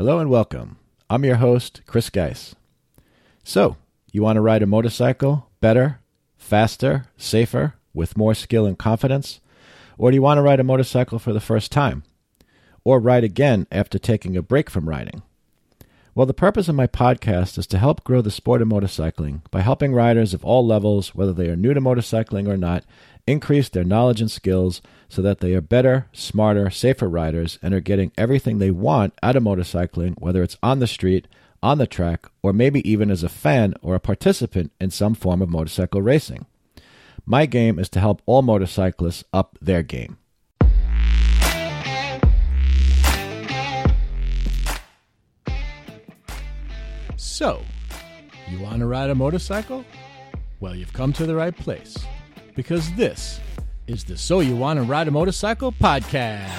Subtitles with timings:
[0.00, 0.78] Hello and welcome.
[1.10, 2.54] I'm your host, Chris Geis.
[3.44, 3.76] So,
[4.12, 6.00] you want to ride a motorcycle better,
[6.38, 9.40] faster, safer, with more skill and confidence?
[9.98, 12.04] Or do you want to ride a motorcycle for the first time?
[12.82, 15.20] Or ride again after taking a break from riding?
[16.14, 19.60] Well, the purpose of my podcast is to help grow the sport of motorcycling by
[19.60, 22.86] helping riders of all levels, whether they are new to motorcycling or not,
[23.26, 27.80] increase their knowledge and skills so that they are better, smarter, safer riders and are
[27.80, 31.26] getting everything they want out of motorcycling, whether it's on the street,
[31.62, 35.42] on the track, or maybe even as a fan or a participant in some form
[35.42, 36.46] of motorcycle racing.
[37.26, 40.16] My game is to help all motorcyclists up their game.
[47.16, 47.62] So,
[48.48, 49.84] you want to ride a motorcycle?
[50.60, 51.96] Well, you've come to the right place
[52.60, 53.40] because this
[53.86, 56.50] is the So You Want to Ride a Motorcycle podcast.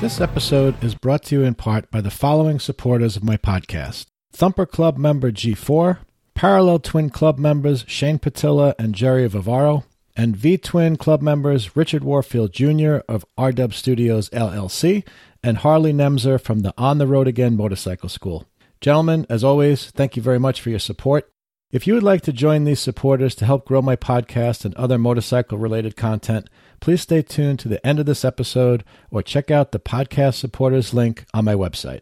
[0.00, 4.06] This episode is brought to you in part by the following supporters of my podcast
[4.32, 5.98] Thumper Club member G4,
[6.34, 9.84] Parallel Twin Club members Shane Patilla and Jerry Vivaro,
[10.18, 12.96] and V Twin Club members Richard Warfield Jr.
[13.08, 15.06] of RW Studios LLC
[15.44, 18.44] and Harley Nemzer from the On the Road Again Motorcycle School.
[18.80, 21.30] Gentlemen, as always, thank you very much for your support.
[21.70, 24.98] If you would like to join these supporters to help grow my podcast and other
[24.98, 29.70] motorcycle related content, please stay tuned to the end of this episode or check out
[29.70, 32.00] the podcast supporters link on my website.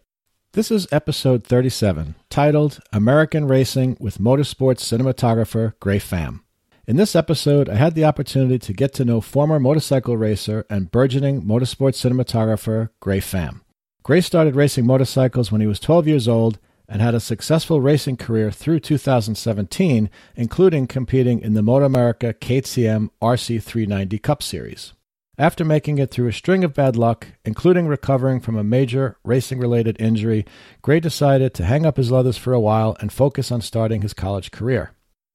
[0.54, 6.40] This is episode 37, titled American Racing with Motorsports cinematographer Gray Pham.
[6.88, 10.88] In this episode, I had the opportunity to get to know former motorcycle racer and
[10.88, 13.62] burgeoning motorsports cinematographer Gray Pham.
[14.04, 18.16] Gray started racing motorcycles when he was 12 years old and had a successful racing
[18.18, 24.92] career through 2017, including competing in the Moto America KTM RC390 Cup Series.
[25.36, 29.58] After making it through a string of bad luck, including recovering from a major racing
[29.58, 30.46] related injury,
[30.82, 34.14] Gray decided to hang up his leathers for a while and focus on starting his
[34.14, 34.92] college career.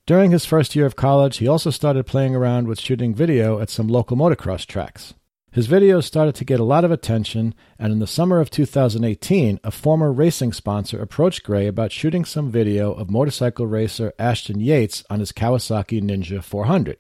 [0.08, 3.70] During his first year of college, he also started playing around with shooting video at
[3.70, 5.14] some local motocross tracks.
[5.52, 9.60] His videos started to get a lot of attention, and in the summer of 2018,
[9.64, 15.04] a former racing sponsor approached Gray about shooting some video of motorcycle racer Ashton Yates
[15.10, 16.98] on his Kawasaki Ninja 400.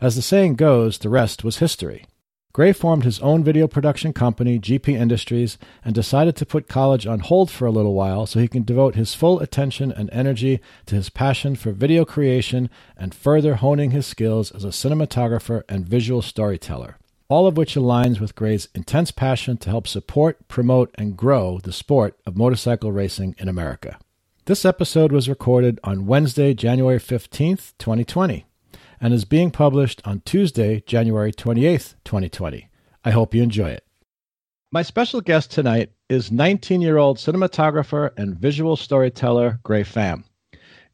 [0.00, 2.06] As the saying goes, the rest was history.
[2.52, 7.20] Gray formed his own video production company, GP Industries, and decided to put college on
[7.20, 10.94] hold for a little while so he can devote his full attention and energy to
[10.94, 16.20] his passion for video creation and further honing his skills as a cinematographer and visual
[16.20, 16.98] storyteller
[17.32, 21.72] all of which aligns with Gray's intense passion to help support, promote, and grow the
[21.72, 23.98] sport of motorcycle racing in America.
[24.44, 28.44] This episode was recorded on Wednesday, January 15th, 2020,
[29.02, 32.68] and is being published on Tuesday, January 28th, 2020.
[33.04, 33.84] I hope you enjoy it.
[34.70, 40.22] My special guest tonight is 19 year old cinematographer and visual storyteller Gray Pham.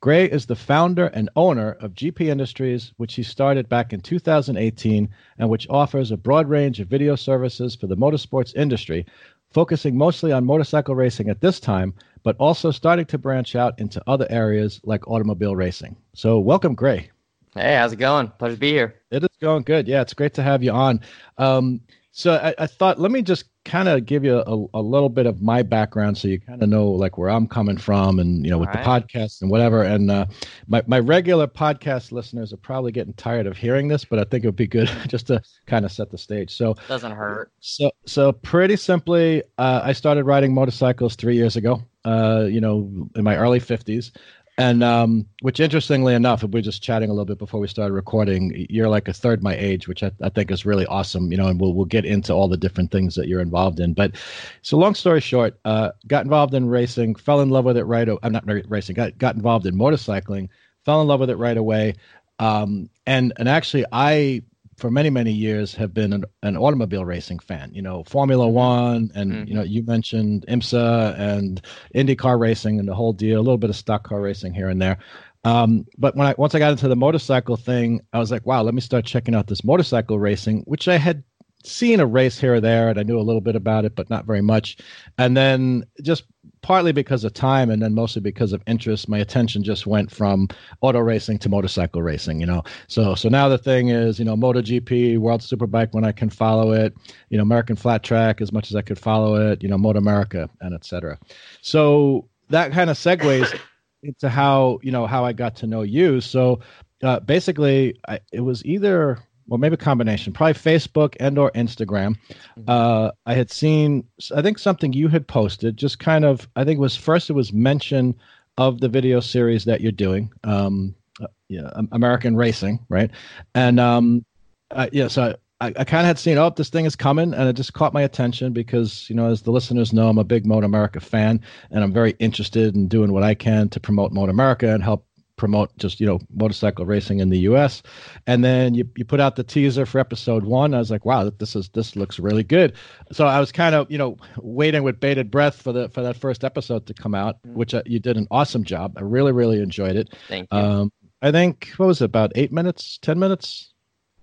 [0.00, 5.08] Gray is the founder and owner of GP Industries, which he started back in 2018
[5.38, 9.04] and which offers a broad range of video services for the motorsports industry,
[9.50, 11.92] focusing mostly on motorcycle racing at this time,
[12.22, 15.94] but also starting to branch out into other areas like automobile racing.
[16.14, 17.10] So, welcome, Gray.
[17.54, 18.28] Hey, how's it going?
[18.38, 18.96] Pleasure to be here.
[19.10, 19.88] It is going good.
[19.88, 21.00] Yeah, it's great to have you on.
[21.38, 21.80] Um,
[22.18, 25.26] so I, I, thought let me just kind of give you a, a, little bit
[25.26, 28.50] of my background so you kind of know like where I'm coming from and you
[28.50, 29.06] know with All the right.
[29.06, 29.84] podcast and whatever.
[29.84, 30.26] And uh,
[30.66, 34.42] my my regular podcast listeners are probably getting tired of hearing this, but I think
[34.42, 36.56] it would be good just to kind of set the stage.
[36.56, 37.52] So it doesn't hurt.
[37.60, 41.82] So so pretty simply, uh, I started riding motorcycles three years ago.
[42.04, 44.12] Uh, you know, in my early 50s
[44.58, 47.94] and um, which interestingly enough, we are just chatting a little bit before we started
[47.94, 48.66] recording.
[48.68, 51.30] You're like a third my age, which I, I, think is really awesome.
[51.30, 53.94] You know, and we'll we'll get into all the different things that you're involved in.
[53.94, 54.16] But
[54.62, 58.08] so long story short, uh, got involved in racing, fell in love with it right.
[58.24, 58.94] I'm not racing.
[58.96, 60.48] Got got involved in motorcycling,
[60.84, 61.94] fell in love with it right away.
[62.40, 64.42] Um, and and actually, I
[64.78, 68.54] for many many years have been an, an automobile racing fan you know formula mm-hmm.
[68.54, 69.48] one and mm-hmm.
[69.48, 71.60] you know you mentioned imsa and
[71.94, 74.80] indycar racing and the whole deal a little bit of stock car racing here and
[74.80, 74.96] there
[75.44, 78.62] um, but when i once i got into the motorcycle thing i was like wow
[78.62, 81.22] let me start checking out this motorcycle racing which i had
[81.64, 84.08] seen a race here or there and i knew a little bit about it but
[84.08, 84.78] not very much
[85.18, 86.24] and then just
[86.68, 90.46] partly because of time and then mostly because of interest my attention just went from
[90.82, 94.36] auto racing to motorcycle racing you know so so now the thing is you know
[94.36, 96.94] MotoGP World Superbike when I can follow it
[97.30, 99.98] you know American Flat Track as much as I could follow it you know Moto
[99.98, 101.18] America and etc
[101.62, 103.58] so that kind of segues
[104.02, 106.20] into how you know how I got to know you.
[106.20, 106.60] So
[107.02, 109.18] uh, basically, I, it was either
[109.48, 112.16] well maybe a combination, probably Facebook and or Instagram.
[112.58, 112.64] Mm-hmm.
[112.68, 114.04] Uh, I had seen
[114.34, 117.34] I think something you had posted, just kind of I think it was first it
[117.34, 118.14] was mention
[118.58, 120.32] of the video series that you're doing.
[120.44, 123.10] Um, uh, yeah, American Racing, right?
[123.54, 124.24] And um,
[124.70, 127.48] uh, yeah, so I, I kind of had seen, oh, this thing is coming, and
[127.48, 130.46] it just caught my attention because, you know, as the listeners know, I'm a big
[130.46, 131.40] Moto America fan,
[131.70, 135.04] and I'm very interested in doing what I can to promote Moto America and help
[135.38, 137.82] promote just you know motorcycle racing in the U.S.
[138.26, 140.74] And then you you put out the teaser for episode one.
[140.74, 142.74] I was like, wow, this is this looks really good.
[143.12, 146.16] So I was kind of you know waiting with bated breath for the for that
[146.16, 147.56] first episode to come out, mm-hmm.
[147.56, 148.94] which uh, you did an awesome job.
[148.98, 150.14] I really really enjoyed it.
[150.28, 150.58] Thank you.
[150.58, 150.92] Um,
[151.22, 153.72] I think what was it about eight minutes, ten minutes?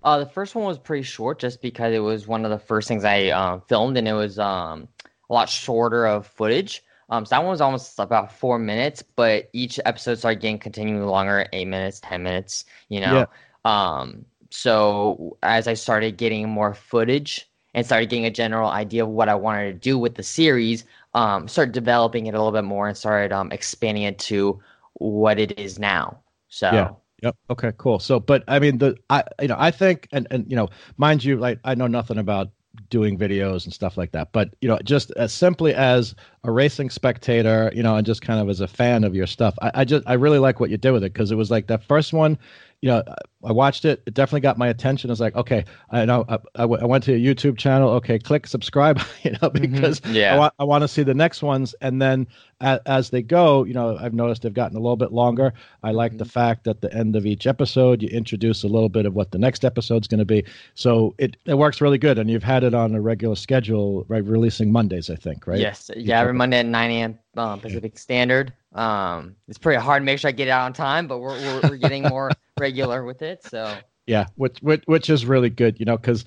[0.02, 2.86] Uh, the first one was pretty short, just because it was one of the first
[2.86, 4.88] things I uh, filmed, and it was um,
[5.28, 6.82] a lot shorter of footage.
[7.08, 11.06] Um, so that one was almost about four minutes, but each episode started getting continually
[11.06, 12.64] longer, eight minutes, ten minutes.
[12.88, 13.26] You know,
[13.64, 13.98] yeah.
[13.98, 19.10] um, so as I started getting more footage and started getting a general idea of
[19.10, 22.64] what I wanted to do with the series, um, started developing it a little bit
[22.64, 24.60] more and started um, expanding it to
[24.94, 26.20] what it is now.
[26.48, 26.90] So yeah.
[27.22, 27.36] Yep.
[27.50, 27.72] Okay.
[27.78, 27.98] Cool.
[27.98, 31.24] So, but I mean, the I you know I think and and you know, mind
[31.24, 32.50] you, like I know nothing about
[32.90, 36.14] doing videos and stuff like that, but you know, just as simply as
[36.46, 39.54] a racing spectator, you know, and just kind of as a fan of your stuff,
[39.60, 41.66] I, I just I really like what you did with it because it was like
[41.66, 42.38] that first one
[42.82, 43.02] you know,
[43.44, 44.02] I watched it.
[44.06, 45.08] It definitely got my attention.
[45.08, 46.24] I was like, okay, I know.
[46.28, 47.90] I, I, w- I went to a YouTube channel.
[47.90, 49.00] Okay, click subscribe.
[49.22, 49.72] You know, mm-hmm.
[49.72, 50.14] because mm-hmm.
[50.14, 51.74] yeah, I, wa- I want to see the next ones.
[51.80, 52.28] And then
[52.60, 55.52] a- as they go, you know, I've noticed they've gotten a little bit longer.
[55.82, 56.18] I like mm-hmm.
[56.18, 59.32] the fact that the end of each episode, you introduce a little bit of what
[59.32, 60.44] the next episode's going to be.
[60.74, 62.18] So it it works really good.
[62.18, 64.24] And you've had it on a regular schedule, right?
[64.24, 65.58] Releasing Mondays, I think, right?
[65.58, 65.90] Yes.
[65.96, 67.18] Yeah, Monday at 9 a.m.
[67.36, 68.52] Um, Pacific Standard.
[68.74, 71.38] Um, it's pretty hard to make sure I get it out on time, but we're
[71.38, 73.42] we're, we're getting more regular with it.
[73.44, 76.24] So yeah, which which, which is really good, you know, because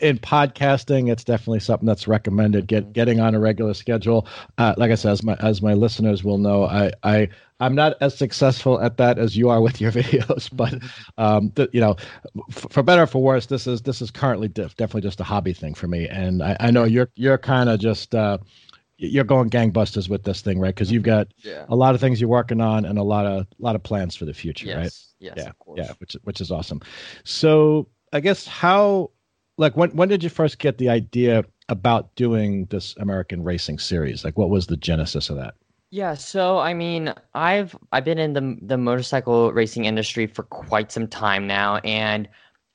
[0.00, 2.66] in podcasting, it's definitely something that's recommended.
[2.66, 2.92] Get mm-hmm.
[2.92, 4.26] getting on a regular schedule.
[4.58, 7.28] Uh, like I said, as my as my listeners will know, I I
[7.60, 11.22] I'm not as successful at that as you are with your videos, but mm-hmm.
[11.22, 11.96] um, the, you know,
[12.50, 15.24] f- for better or for worse, this is this is currently def- definitely just a
[15.24, 18.14] hobby thing for me, and I, I know you're you're kind of just.
[18.14, 18.38] Uh,
[19.08, 20.74] you're going gangbusters with this thing, right?
[20.74, 21.64] Because you've got yeah.
[21.68, 24.14] a lot of things you're working on and a lot of a lot of plans
[24.14, 24.76] for the future, yes.
[24.76, 24.92] right?
[25.20, 26.80] Yes, yeah, yeah, which which is awesome.
[27.24, 29.10] So I guess how,
[29.58, 34.24] like, when when did you first get the idea about doing this American racing series?
[34.24, 35.54] Like, what was the genesis of that?
[35.90, 40.92] Yeah, so I mean, I've I've been in the the motorcycle racing industry for quite
[40.92, 42.28] some time now, and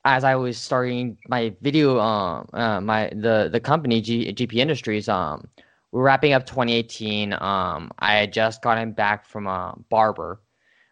[0.04, 5.08] as I was starting my video, um, uh, my the the company G, GP Industries,
[5.08, 5.48] um,
[5.92, 7.32] we're wrapping up 2018.
[7.34, 10.40] Um, I had just gotten back from a Barber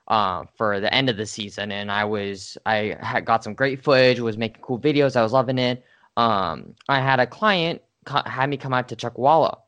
[0.08, 3.82] uh, for the end of the season, and I was I had got some great
[3.82, 5.84] footage, was making cool videos, I was loving it.
[6.16, 9.58] Um, I had a client co- had me come out to Chuckwalla,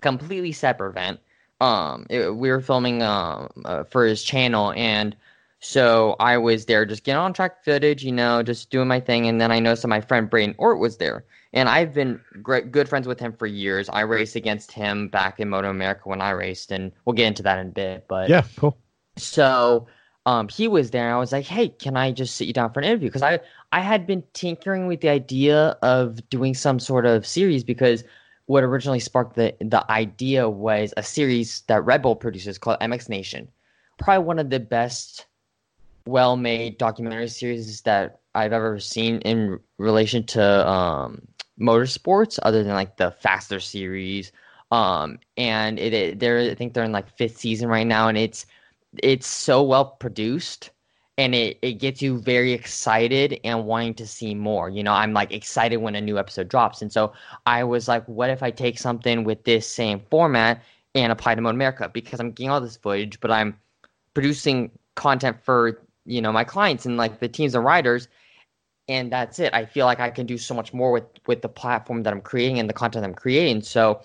[0.00, 1.20] completely separate event.
[1.60, 5.16] Um, it, we were filming um, uh, for his channel, and
[5.60, 9.26] so I was there just getting on track footage, you know, just doing my thing,
[9.26, 11.24] and then I noticed that my friend Braden Ort was there
[11.54, 13.88] and I've been great, good friends with him for years.
[13.88, 17.44] I raced against him back in Moto America when I raced, and we'll get into
[17.44, 18.06] that in a bit.
[18.08, 18.76] But yeah, cool.
[19.16, 19.86] So
[20.26, 22.72] um, he was there, and I was like, "Hey, can I just sit you down
[22.72, 23.38] for an interview?" Because I
[23.72, 28.02] I had been tinkering with the idea of doing some sort of series because
[28.46, 33.08] what originally sparked the the idea was a series that Red Bull produces called MX
[33.08, 33.48] Nation,
[33.98, 35.26] probably one of the best,
[36.04, 41.22] well made documentary series that I've ever seen in relation to um,
[41.60, 44.32] motorsports other than like the faster series.
[44.70, 48.18] Um and it, it they're i think they're in like fifth season right now and
[48.18, 48.46] it's
[49.02, 50.70] it's so well produced
[51.16, 54.68] and it, it gets you very excited and wanting to see more.
[54.70, 57.12] You know i'm like excited when a new episode drops and so
[57.46, 60.62] i was like what if i take something with this same format
[60.96, 61.90] and apply to Moto America?
[61.92, 63.56] Because i'm getting all this footage but i'm
[64.14, 68.08] producing content for you know my clients and like the teams and riders
[68.88, 69.54] and that's it.
[69.54, 72.20] I feel like I can do so much more with with the platform that I'm
[72.20, 73.62] creating and the content I'm creating.
[73.62, 74.02] So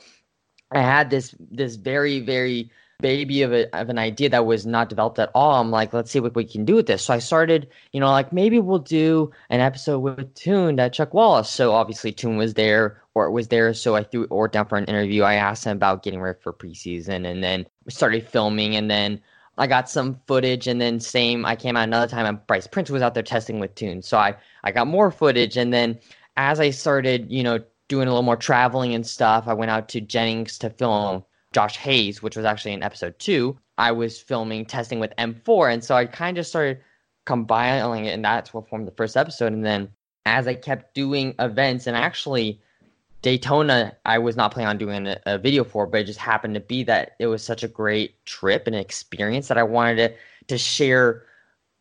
[0.71, 4.89] I had this this very very baby of, a, of an idea that was not
[4.89, 5.59] developed at all.
[5.59, 7.03] I'm like, let's see what we can do with this.
[7.03, 11.45] So I started, you know, like maybe we'll do an episode with Toon at Chuckwalla.
[11.45, 13.73] So obviously Toon was there or it was there.
[13.73, 15.23] So I threw Ort down for an interview.
[15.23, 19.21] I asked him about getting ready for preseason and then we started filming and then
[19.59, 22.89] I got some footage, and then same, I came out another time, and Bryce Prince
[22.89, 24.07] was out there testing with tunes.
[24.07, 25.99] So I, I got more footage, and then
[26.37, 29.89] as I started, you know, doing a little more traveling and stuff, I went out
[29.89, 33.57] to Jennings to film Josh Hayes, which was actually in episode two.
[33.77, 36.79] I was filming testing with M4, and so I kind of started
[37.25, 39.53] combining it, and that's what formed the first episode.
[39.53, 39.89] And then
[40.25, 42.61] as I kept doing events, and actually
[43.21, 46.53] Daytona, I was not planning on doing a, a, video for, but it just happened
[46.53, 50.15] to be that it was such a great trip and experience that I wanted to
[50.47, 51.23] to share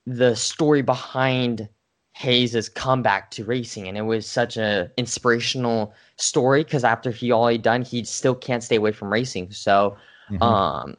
[0.06, 1.68] the story behind
[2.12, 7.48] Hayes's comeback to racing, and it was such an inspirational story because after he all
[7.48, 9.50] he done, he still can't stay away from racing.
[9.52, 9.96] So,
[10.30, 10.42] mm-hmm.
[10.42, 10.96] um,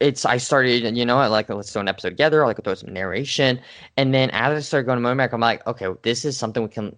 [0.00, 2.42] it's I started, you know, I like let's throw an episode together.
[2.42, 3.60] I like throw some narration,
[3.96, 6.68] and then as I started going to Momac, I'm like, okay, this is something we
[6.68, 6.96] can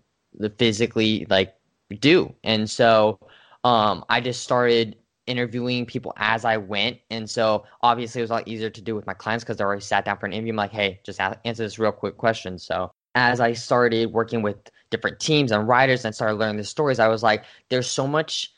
[0.56, 1.54] physically like
[1.97, 3.18] do, and so
[3.64, 8.35] um, I just started interviewing people as I went, and so obviously it was a
[8.35, 10.52] lot easier to do with my clients because they already sat down for an interview.
[10.52, 12.59] I'm like, hey, just answer this real quick question.
[12.59, 14.56] So as I started working with
[14.90, 18.52] different teams and writers and started learning the stories, I was like, there's so much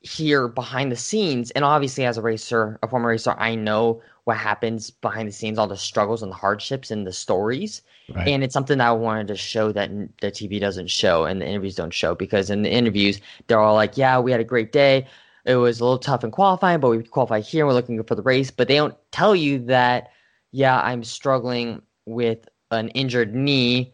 [0.00, 1.50] here behind the scenes.
[1.52, 5.58] And obviously, as a racer, a former racer, I know what happens behind the scenes,
[5.58, 7.82] all the struggles and the hardships and the stories.
[8.14, 8.28] Right.
[8.28, 11.46] And it's something that I wanted to show that the TV doesn't show and the
[11.46, 14.72] interviews don't show because in the interviews, they're all like, yeah, we had a great
[14.72, 15.06] day.
[15.44, 17.66] It was a little tough in qualifying, but we qualified here.
[17.66, 18.50] We're looking for the race.
[18.50, 20.10] But they don't tell you that,
[20.52, 23.92] yeah, I'm struggling with an injured knee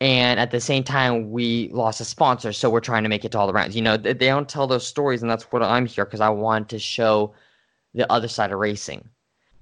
[0.00, 3.32] and at the same time we lost a sponsor so we're trying to make it
[3.32, 5.86] to all the rounds you know they, don't tell those stories and that's what i'm
[5.86, 7.32] here because i want to show
[7.94, 9.08] the other side of racing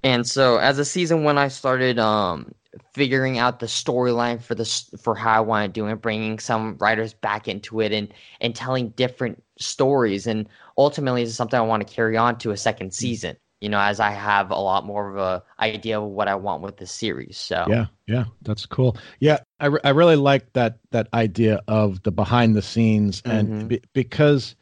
[0.03, 2.53] and so as the season when i started um,
[2.95, 6.76] figuring out the storyline for this for how i want to do it bringing some
[6.79, 10.49] writers back into it and and telling different stories and
[10.79, 14.00] ultimately is something i want to carry on to a second season you know, as
[14.00, 17.38] I have a lot more of a idea of what I want with the series.
[17.38, 18.97] So yeah, yeah, that's cool.
[19.21, 23.49] Yeah, I, re- I really like that that idea of the behind the scenes, and
[23.49, 23.67] mm-hmm.
[23.69, 24.57] be- because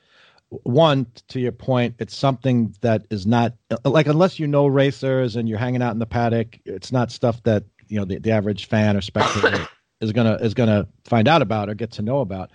[0.51, 3.55] one to your point, it's something that is not
[3.87, 7.43] like unless you know racers and you're hanging out in the paddock, it's not stuff
[7.45, 9.69] that you know the, the average fan or spectator
[10.01, 12.51] is gonna is gonna find out about or get to know about.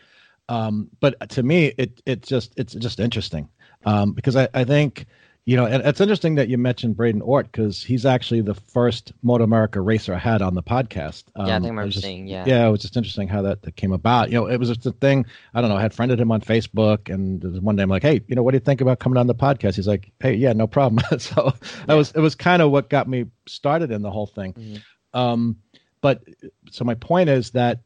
[0.47, 3.49] Um, but to me, it it just it's just interesting
[3.85, 5.05] um, because I, I think
[5.47, 9.13] you know, and it's interesting that you mentioned Braden Ort because he's actually the first
[9.21, 11.25] Moto America racer I had on the podcast.
[11.35, 12.25] Um, yeah, I um, think I remember just, seeing.
[12.25, 14.31] Yeah, yeah, it was just interesting how that, that came about.
[14.31, 15.23] You know, it was just a thing.
[15.53, 15.77] I don't know.
[15.77, 18.51] I had friended him on Facebook, and one day I'm like, "Hey, you know, what
[18.51, 21.45] do you think about coming on the podcast?" He's like, "Hey, yeah, no problem." so
[21.45, 21.69] yeah.
[21.85, 24.53] that was it was kind of what got me started in the whole thing.
[24.53, 24.77] Mm-hmm.
[25.15, 25.57] Um,
[26.01, 26.23] but
[26.69, 27.79] so my point is that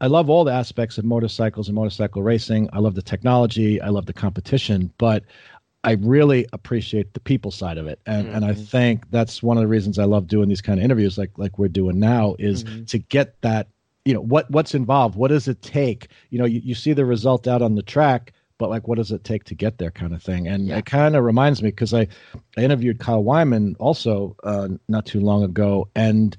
[0.00, 2.68] I love all the aspects of motorcycles and motorcycle racing.
[2.72, 3.80] I love the technology.
[3.80, 5.24] I love the competition, but
[5.84, 8.36] I really appreciate the people side of it, and mm-hmm.
[8.36, 8.62] and I mm-hmm.
[8.62, 11.58] think that's one of the reasons I love doing these kind of interviews, like like
[11.58, 12.84] we're doing now, is mm-hmm.
[12.84, 13.68] to get that
[14.04, 16.08] you know what what's involved, what does it take?
[16.30, 19.12] You know, you, you see the result out on the track, but like what does
[19.12, 20.48] it take to get there, kind of thing.
[20.48, 20.78] And yeah.
[20.78, 22.08] it kind of reminds me because I
[22.56, 26.36] I interviewed Kyle Wyman also uh, not too long ago, and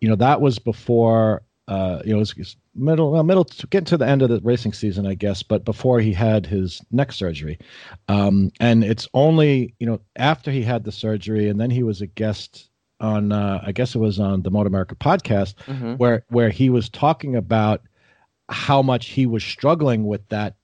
[0.00, 3.96] you know that was before uh, you know, it was middle, well, middle, getting to
[3.96, 7.60] the end of the racing season, I guess, but before he had his neck surgery.
[8.08, 12.00] Um, and it's only, you know, after he had the surgery, and then he was
[12.00, 15.94] a guest on, uh, I guess it was on the Moto America podcast, mm-hmm.
[15.94, 17.82] where where he was talking about
[18.48, 20.56] how much he was struggling with that,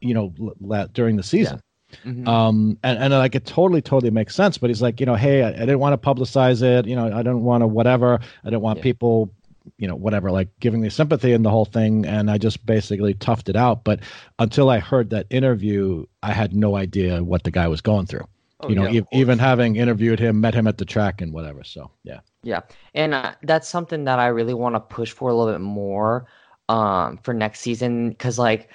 [0.00, 1.56] you know, l- during the season.
[1.56, 1.69] Yeah.
[2.04, 2.28] Mm-hmm.
[2.28, 4.58] Um, and, and like it totally, totally makes sense.
[4.58, 6.86] But he's like, you know, hey, I, I didn't want to publicize it.
[6.86, 8.20] You know, I don't want to whatever.
[8.44, 8.84] I didn't want yeah.
[8.84, 9.32] people
[9.78, 13.14] you know whatever like giving me sympathy in the whole thing and i just basically
[13.14, 14.00] toughed it out but
[14.38, 18.26] until i heard that interview i had no idea what the guy was going through
[18.60, 21.32] oh, you know yeah, e- even having interviewed him met him at the track and
[21.32, 22.60] whatever so yeah yeah
[22.94, 26.26] and uh, that's something that i really want to push for a little bit more
[26.68, 28.70] um for next season because like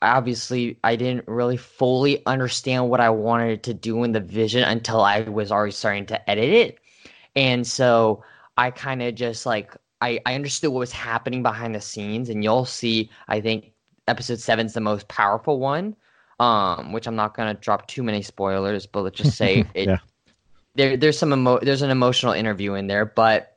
[0.00, 5.00] obviously I didn't really fully understand what I wanted to do in the vision until
[5.00, 6.78] I was already starting to edit it.
[7.36, 8.24] And so
[8.56, 12.42] I kind of just like I, I understood what was happening behind the scenes, and
[12.44, 13.10] you'll see.
[13.26, 13.72] I think
[14.06, 15.96] episode seven is the most powerful one,
[16.38, 19.88] um, which I'm not gonna drop too many spoilers, but let's just say it.
[19.88, 19.98] yeah.
[20.74, 23.56] There, there's some emo- there's an emotional interview in there, but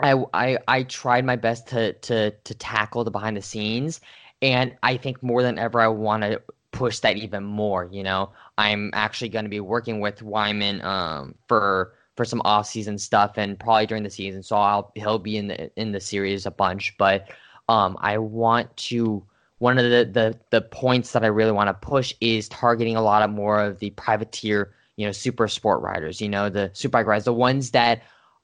[0.00, 4.00] I, I, I tried my best to to to tackle the behind the scenes,
[4.42, 6.40] and I think more than ever, I want to
[6.72, 7.88] push that even more.
[7.90, 12.66] You know, I'm actually going to be working with Wyman um, for for some off
[12.66, 14.42] season stuff and probably during the season.
[14.42, 16.94] So I'll he'll be in the in the series a bunch.
[16.98, 17.30] But
[17.68, 19.24] um, I want to
[19.58, 23.02] one of the, the the points that I really want to push is targeting a
[23.02, 26.92] lot of more of the privateer, you know, super sport riders, you know, the super
[26.92, 28.02] bike riders, the ones that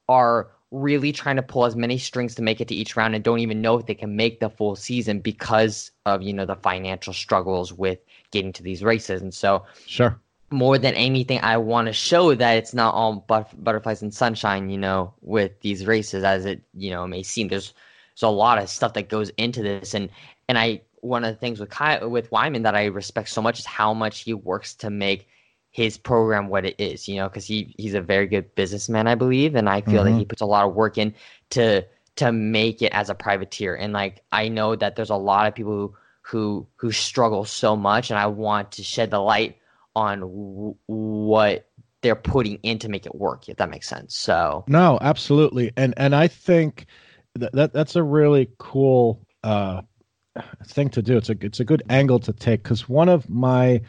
[0.09, 3.23] are really trying to pull as many strings to make it to each round and
[3.23, 6.57] don't even know if they can make the full season because of, you know, the
[6.57, 7.99] financial struggles with
[8.31, 9.23] getting to these races.
[9.23, 13.53] And so sure more than anything, I want to show that it's not all but-
[13.63, 17.49] butterflies and sunshine, you know, with these races, as it you know may seem.
[17.49, 17.75] There's
[18.15, 20.11] there's a lot of stuff that goes into this, and
[20.49, 23.67] and I one of the things with with Wyman that I respect so much is
[23.67, 25.29] how much he works to make
[25.75, 29.17] his program what it is, you know, because he he's a very good businessman, I
[29.17, 30.13] believe, and I feel mm-hmm.
[30.13, 31.13] that he puts a lot of work in
[31.51, 33.75] to to make it as a privateer.
[33.75, 37.75] And like I know that there's a lot of people who who who struggle so
[37.75, 39.57] much, and I want to shed the light
[39.97, 41.69] on w- what
[42.03, 43.49] they're putting in to make it work.
[43.49, 44.15] If that makes sense.
[44.15, 46.87] So no, absolutely, and and I think
[47.35, 49.83] that, that that's a really cool uh,
[50.69, 51.17] thing to do.
[51.17, 53.81] It's a it's a good angle to take because one of my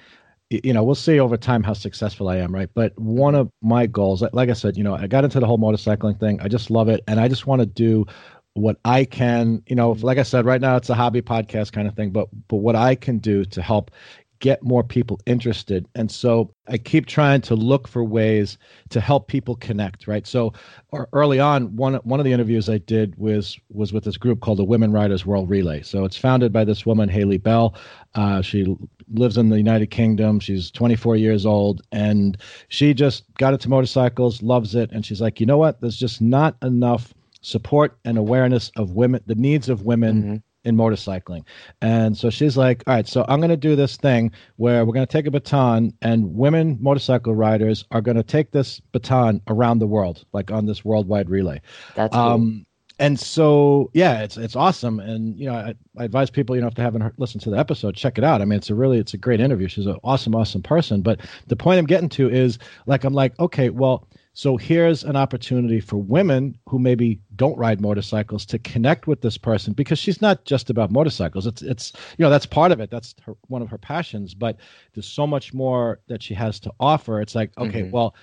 [0.49, 2.69] you know, we'll see over time how successful I am, right?
[2.73, 5.57] But one of my goals, like I said, you know, I got into the whole
[5.57, 6.39] motorcycling thing.
[6.41, 8.05] I just love it, and I just want to do
[8.53, 9.63] what I can.
[9.67, 12.29] You know, like I said, right now it's a hobby podcast kind of thing, but
[12.47, 13.91] but what I can do to help
[14.39, 15.87] get more people interested.
[15.95, 18.57] And so I keep trying to look for ways
[18.89, 20.27] to help people connect, right?
[20.27, 20.53] So
[20.93, 24.41] er, early on, one one of the interviews I did was was with this group
[24.41, 25.81] called the Women Riders World Relay.
[25.81, 27.75] So it's founded by this woman Haley Bell.
[28.15, 28.75] Uh, she
[29.13, 30.39] lives in the United Kingdom.
[30.39, 32.37] She's 24 years old, and
[32.69, 35.81] she just got into motorcycles, loves it, and she's like, you know what?
[35.81, 40.21] There's just not enough support and awareness of women, the needs of women.
[40.21, 41.43] Mm-hmm in motorcycling.
[41.81, 44.93] And so she's like, all right, so I'm going to do this thing where we're
[44.93, 49.41] going to take a baton and women motorcycle riders are going to take this baton
[49.47, 51.61] around the world, like on this worldwide relay.
[51.93, 52.65] That's cool.
[52.97, 56.67] And so yeah it's it's awesome and you know I, I, advise people you know
[56.67, 58.99] if they haven't listened to the episode check it out i mean it's a really
[58.99, 62.29] it's a great interview she's an awesome awesome person but the point i'm getting to
[62.29, 67.57] is like i'm like okay well so here's an opportunity for women who maybe don't
[67.57, 71.47] ride motorcycles to connect with this person because she's not just about motorcycles.
[71.47, 72.91] It's it's you know that's part of it.
[72.91, 74.57] That's her, one of her passions, but
[74.93, 77.21] there's so much more that she has to offer.
[77.21, 77.91] It's like okay, mm-hmm.
[77.91, 78.13] well,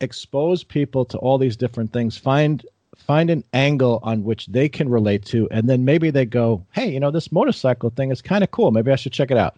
[0.00, 2.16] expose people to all these different things.
[2.16, 2.64] Find
[2.96, 6.90] find an angle on which they can relate to and then maybe they go hey
[6.90, 8.70] you know this motorcycle thing is kind of cool.
[8.70, 9.56] Maybe i should check it out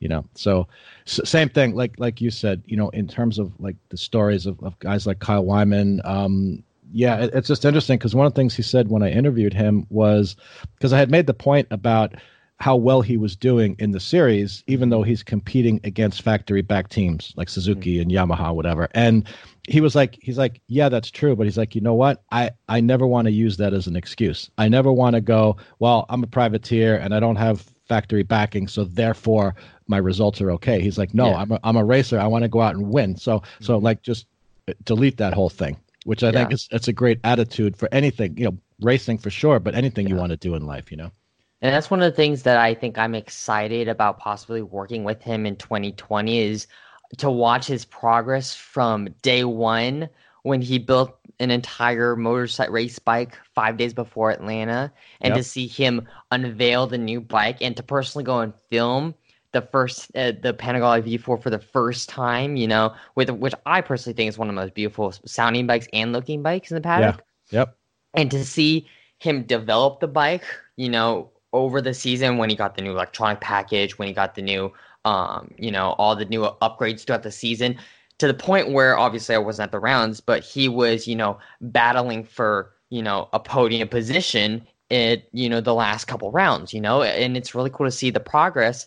[0.00, 0.24] you know?
[0.34, 0.68] So,
[1.04, 4.46] so, same thing like like you said you know in terms of like the stories
[4.46, 8.34] of, of guys like kyle wyman um yeah it, it's just interesting because one of
[8.34, 10.36] the things he said when i interviewed him was
[10.74, 12.14] because i had made the point about
[12.58, 16.88] how well he was doing in the series even though he's competing against factory back
[16.88, 18.02] teams like suzuki mm-hmm.
[18.02, 19.28] and yamaha whatever and
[19.68, 22.50] he was like he's like yeah that's true but he's like you know what i
[22.68, 26.06] i never want to use that as an excuse i never want to go well
[26.08, 29.54] i'm a privateer and i don't have factory backing, so therefore
[29.88, 30.80] my results are okay.
[30.80, 31.38] He's like, no, yeah.
[31.38, 32.20] I'm a, I'm a racer.
[32.20, 33.16] I want to go out and win.
[33.16, 33.64] So mm-hmm.
[33.64, 34.26] so like just
[34.84, 36.32] delete that whole thing, which I yeah.
[36.32, 40.06] think is it's a great attitude for anything, you know, racing for sure, but anything
[40.06, 40.14] yeah.
[40.14, 41.10] you want to do in life, you know.
[41.60, 45.22] And that's one of the things that I think I'm excited about possibly working with
[45.22, 46.66] him in 2020 is
[47.16, 50.08] to watch his progress from day one
[50.42, 55.36] when he built an entire motorcycle race bike five days before Atlanta, and yep.
[55.36, 59.14] to see him unveil the new bike, and to personally go and film
[59.52, 63.80] the first uh, the Panigale V4 for the first time, you know, with which I
[63.80, 66.80] personally think is one of the most beautiful sounding bikes and looking bikes in the
[66.80, 67.22] paddock.
[67.50, 67.60] Yeah.
[67.60, 67.76] Yep.
[68.14, 68.86] And to see
[69.18, 70.44] him develop the bike,
[70.76, 74.34] you know, over the season when he got the new electronic package, when he got
[74.34, 74.72] the new
[75.04, 77.78] um, you know, all the new upgrades throughout the season,
[78.18, 81.38] to the point where obviously I wasn't at the rounds, but he was, you know,
[81.60, 86.80] battling for, you know, a podium position at, you know, the last couple rounds, you
[86.80, 88.86] know, and it's really cool to see the progress.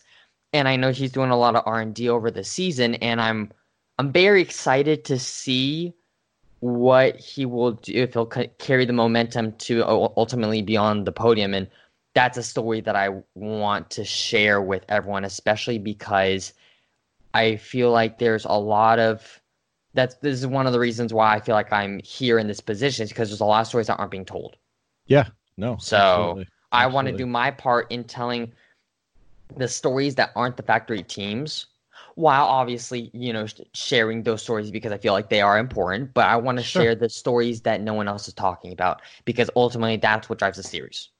[0.52, 3.20] And I know he's doing a lot of R and D over the season, and
[3.20, 3.50] I'm
[3.98, 5.94] I'm very excited to see
[6.60, 11.54] what he will do if he'll carry the momentum to ultimately beyond the podium.
[11.54, 11.68] And
[12.14, 16.52] that's a story that I want to share with everyone, especially because
[17.34, 19.40] I feel like there's a lot of
[19.94, 22.60] that's this is one of the reasons why I feel like I'm here in this
[22.60, 24.56] position is because there's a lot of stories that aren't being told.
[25.06, 25.76] Yeah, no.
[25.78, 26.48] So absolutely.
[26.72, 28.52] I want to do my part in telling
[29.56, 31.66] the stories that aren't the factory teams,
[32.14, 36.14] while obviously you know sharing those stories because I feel like they are important.
[36.14, 36.82] But I want to sure.
[36.82, 40.56] share the stories that no one else is talking about because ultimately that's what drives
[40.56, 41.11] the series.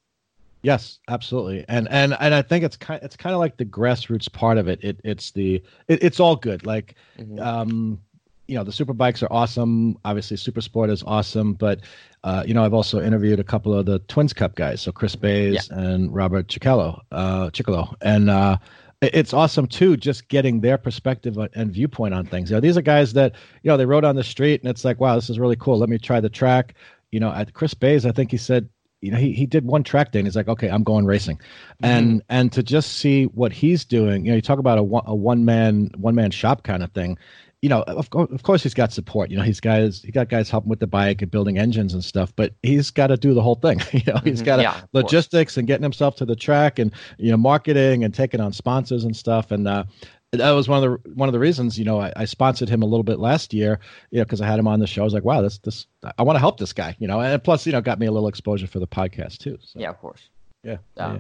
[0.63, 4.33] Yes, absolutely, and and and I think it's kind it's kind of like the grassroots
[4.33, 4.79] part of it.
[4.83, 6.65] It it's the it, it's all good.
[6.65, 7.41] Like, mm-hmm.
[7.41, 8.01] um,
[8.47, 9.99] you know, the super bikes are awesome.
[10.05, 11.81] Obviously, super sport is awesome, but
[12.23, 15.17] uh, you know, I've also interviewed a couple of the Twins Cup guys, so Chris
[15.17, 15.79] Bays yeah.
[15.79, 18.57] and Robert uh, Cicalo, and uh,
[19.01, 22.51] it's awesome too, just getting their perspective and viewpoint on things.
[22.51, 24.85] You know, these are guys that you know they rode on the street, and it's
[24.85, 25.77] like, wow, this is really cool.
[25.77, 26.75] Let me try the track.
[27.11, 28.69] You know, at Chris Bays, I think he said
[29.03, 31.37] you know, he, he did one track day and he's like, okay, I'm going racing.
[31.37, 31.85] Mm-hmm.
[31.85, 35.15] And, and to just see what he's doing, you know, you talk about a, a
[35.15, 37.19] one man, one man shop kind of thing.
[37.63, 39.31] you know, of, of course he's got support.
[39.31, 42.05] You know, he's guys he got guys helping with the bike and building engines and
[42.05, 43.81] stuff, but he's got to do the whole thing.
[43.93, 44.47] you know, he's mm-hmm.
[44.47, 48.41] got yeah, logistics and getting himself to the track and you know marketing and taking
[48.41, 49.53] on sponsors and stuff.
[49.53, 49.85] And uh,
[50.33, 52.83] that was one of the one of the reasons you know I, I sponsored him
[52.83, 53.79] a little bit last year
[54.11, 55.03] you know because I had him on the show.
[55.03, 55.87] I was like wow this this
[56.19, 58.13] I want to help this guy you know and plus you know got me a
[58.13, 59.79] little exposure for the podcast too so.
[59.79, 60.29] yeah of course.
[60.65, 61.19] Yeah, uh,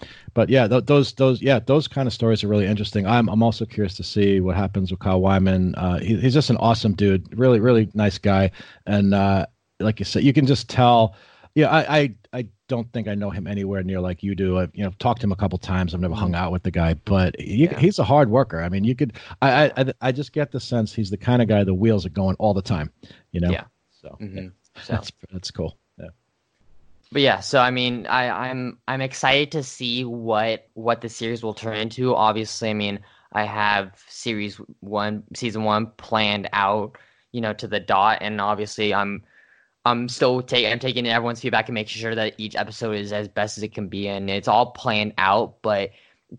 [0.00, 0.06] yeah.
[0.34, 3.06] but yeah th- those those yeah those kind of stories are really interesting.
[3.06, 5.74] I'm I'm also curious to see what happens with Kyle Wyman.
[5.74, 8.52] Uh, he, he's just an awesome dude really really nice guy.
[8.86, 9.46] And uh,
[9.80, 11.16] like you said you can just tell
[11.54, 14.58] yeah, I, I, I don't think I know him anywhere near like you do.
[14.58, 15.94] I've you know talked to him a couple times.
[15.94, 16.42] I've never hung mm-hmm.
[16.42, 17.78] out with the guy, but he, yeah.
[17.78, 18.60] he's a hard worker.
[18.60, 19.14] I mean, you could.
[19.40, 22.10] I, I I just get the sense he's the kind of guy the wheels are
[22.10, 22.90] going all the time.
[23.30, 23.50] You know.
[23.50, 23.64] Yeah.
[24.02, 24.36] So, mm-hmm.
[24.36, 24.48] yeah.
[24.82, 24.92] so.
[24.94, 25.78] that's that's cool.
[25.98, 26.08] Yeah.
[27.12, 31.44] But yeah, so I mean, I, I'm I'm excited to see what what the series
[31.44, 32.16] will turn into.
[32.16, 32.98] Obviously, I mean,
[33.32, 36.98] I have series one, season one planned out,
[37.30, 39.22] you know, to the dot, and obviously, I'm
[39.84, 43.28] I'm still taking I'm taking everyone's feedback and making sure that each episode is as
[43.28, 45.60] best as it can be, and it's all planned out.
[45.62, 45.90] But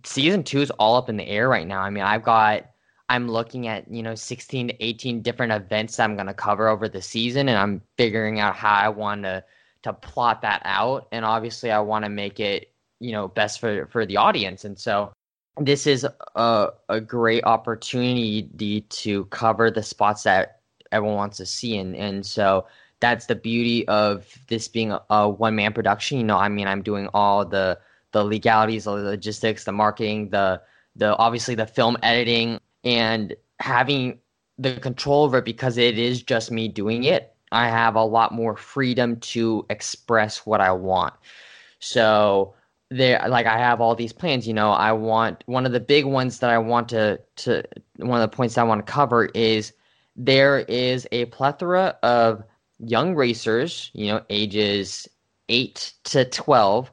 [0.03, 1.81] season two is all up in the air right now.
[1.81, 2.65] I mean, I've got
[3.07, 6.89] I'm looking at you know 16 to 18 different events I'm going to cover over
[6.89, 9.43] the season, and I'm figuring out how I want to
[9.83, 11.07] to plot that out.
[11.11, 14.77] And obviously, I want to make it you know best for for the audience, and
[14.77, 15.13] so
[15.57, 16.05] this is
[16.35, 22.25] a a great opportunity to cover the spots that everyone wants to see, and and
[22.25, 22.65] so
[22.99, 26.17] that's the beauty of this being a, a one man production.
[26.17, 27.79] You know, I mean, I'm doing all the
[28.11, 30.61] the legalities, the logistics, the marketing, the
[30.95, 34.19] the obviously the film editing, and having
[34.57, 37.35] the control over it because it is just me doing it.
[37.51, 41.13] I have a lot more freedom to express what I want.
[41.79, 42.55] So
[42.89, 46.05] there like I have all these plans, you know, I want one of the big
[46.05, 47.63] ones that I want to to
[47.97, 49.73] one of the points I want to cover is
[50.15, 52.43] there is a plethora of
[52.79, 55.07] young racers, you know, ages
[55.49, 56.91] 8 to 12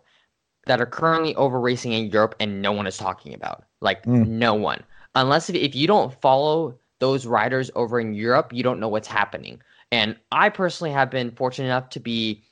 [0.66, 3.64] that are currently over racing in Europe and no one is talking about.
[3.80, 4.26] Like mm.
[4.26, 4.82] no one.
[5.14, 9.08] Unless if, if you don't follow those riders over in Europe, you don't know what's
[9.08, 9.60] happening.
[9.90, 12.42] And I personally have been fortunate enough to be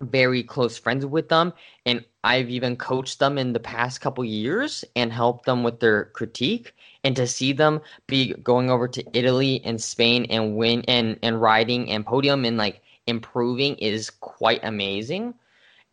[0.00, 1.52] very close friends with them
[1.86, 6.06] and I've even coached them in the past couple years and helped them with their
[6.06, 11.18] critique and to see them be going over to Italy and Spain and win and
[11.22, 15.34] and riding and podium and like improving is quite amazing.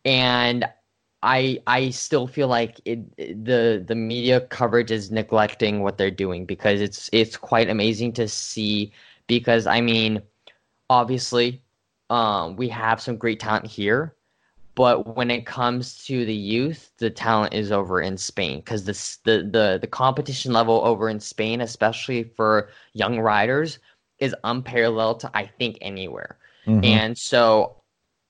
[0.04, 0.66] And
[1.22, 6.46] I I still feel like it, the the media coverage is neglecting what they're doing
[6.46, 8.92] because it's it's quite amazing to see
[9.26, 10.22] because I mean
[10.88, 11.62] obviously
[12.10, 14.14] um, we have some great talent here
[14.80, 18.94] but when it comes to the youth, the talent is over in Spain because the,
[19.24, 23.78] the the the competition level over in Spain, especially for young riders,
[24.20, 26.38] is unparalleled to I think anywhere.
[26.66, 26.82] Mm-hmm.
[26.82, 27.76] And so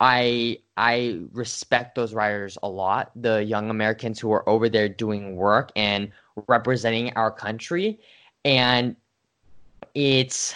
[0.01, 5.37] I I respect those riders a lot, the young Americans who are over there doing
[5.37, 6.11] work and
[6.49, 8.01] representing our country.
[8.45, 8.97] And
[9.95, 10.53] it's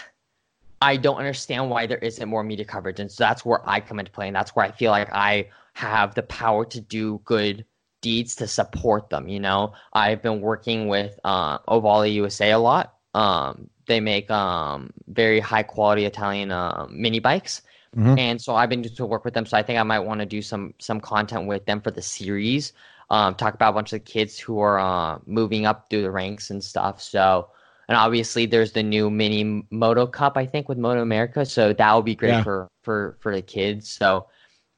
[0.82, 2.98] I don't understand why there isn't more media coverage.
[2.98, 4.26] And so that's where I come into play.
[4.26, 7.64] And that's where I feel like I have the power to do good
[8.00, 9.28] deeds to support them.
[9.28, 12.94] You know, I've been working with uh, Ohvale USA a lot.
[13.14, 17.62] Um, they make um, very high quality Italian uh, mini bikes.
[17.96, 18.18] Mm-hmm.
[18.18, 19.46] And so I've been to work with them.
[19.46, 22.02] So I think I might want to do some some content with them for the
[22.02, 22.72] series.
[23.10, 26.50] Um, talk about a bunch of kids who are uh, moving up through the ranks
[26.50, 27.00] and stuff.
[27.00, 27.48] So,
[27.88, 31.46] and obviously there's the new mini Moto Cup, I think, with Moto America.
[31.46, 32.42] So that will be great yeah.
[32.42, 33.88] for for for the kids.
[33.88, 34.26] So,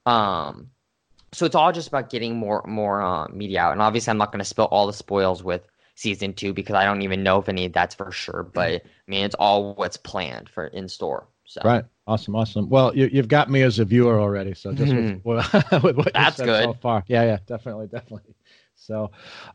[0.05, 0.71] um,
[1.37, 3.73] so it's all just about getting more more uh, media out.
[3.73, 5.61] And obviously, I'm not going to spill all the spoils with
[5.95, 8.43] season two because I don't even know if any of that's for sure.
[8.55, 11.29] But I mean, it's all what's planned for in store.
[11.45, 11.61] So.
[11.63, 11.85] Right.
[12.07, 12.35] Awesome.
[12.35, 12.71] Awesome.
[12.71, 14.55] Well, you, have got me as a viewer already.
[14.55, 15.29] So just mm-hmm.
[15.29, 17.05] with, with, what that's good so far.
[17.07, 17.25] Yeah.
[17.25, 17.39] Yeah.
[17.47, 17.89] Definitely.
[17.89, 18.35] Definitely.
[18.75, 19.11] So,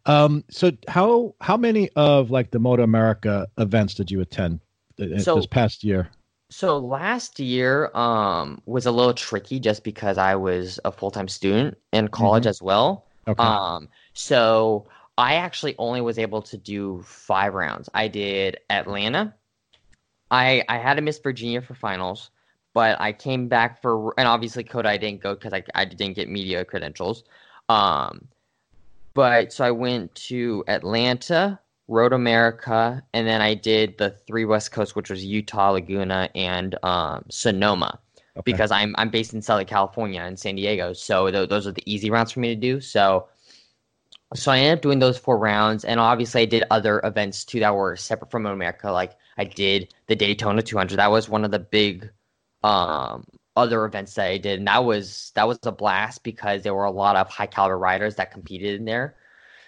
[0.05, 4.59] um, so how how many of like the Moto America events did you attend
[5.17, 6.11] so, this past year?
[6.51, 11.29] So last year um, was a little tricky just because I was a full time
[11.29, 12.49] student in college mm-hmm.
[12.49, 13.05] as well.
[13.25, 13.41] Okay.
[13.41, 14.85] Um, so
[15.17, 17.89] I actually only was able to do five rounds.
[17.93, 19.33] I did Atlanta.
[20.29, 22.31] I I had to miss Virginia for finals,
[22.73, 26.15] but I came back for and obviously COTA I didn't go because I I didn't
[26.15, 27.23] get media credentials.
[27.69, 28.27] Um,
[29.13, 31.61] but so I went to Atlanta,
[31.91, 36.75] Road America, and then I did the three West Coast, which was Utah, Laguna, and
[36.83, 37.99] um, Sonoma.
[38.37, 38.43] Okay.
[38.53, 41.83] Because I'm I'm based in Southern California in San Diego, so th- those are the
[41.91, 42.81] easy rounds for me to do.
[42.81, 43.27] So
[44.33, 47.59] So I ended up doing those four rounds, and obviously I did other events too
[47.59, 48.91] that were separate from Road America.
[48.91, 50.97] Like I did the Daytona 200.
[50.97, 52.09] That was one of the big
[52.63, 53.25] um,
[53.57, 56.85] other events that I did, and that was that was a blast because there were
[56.85, 59.17] a lot of high caliber riders that competed in there.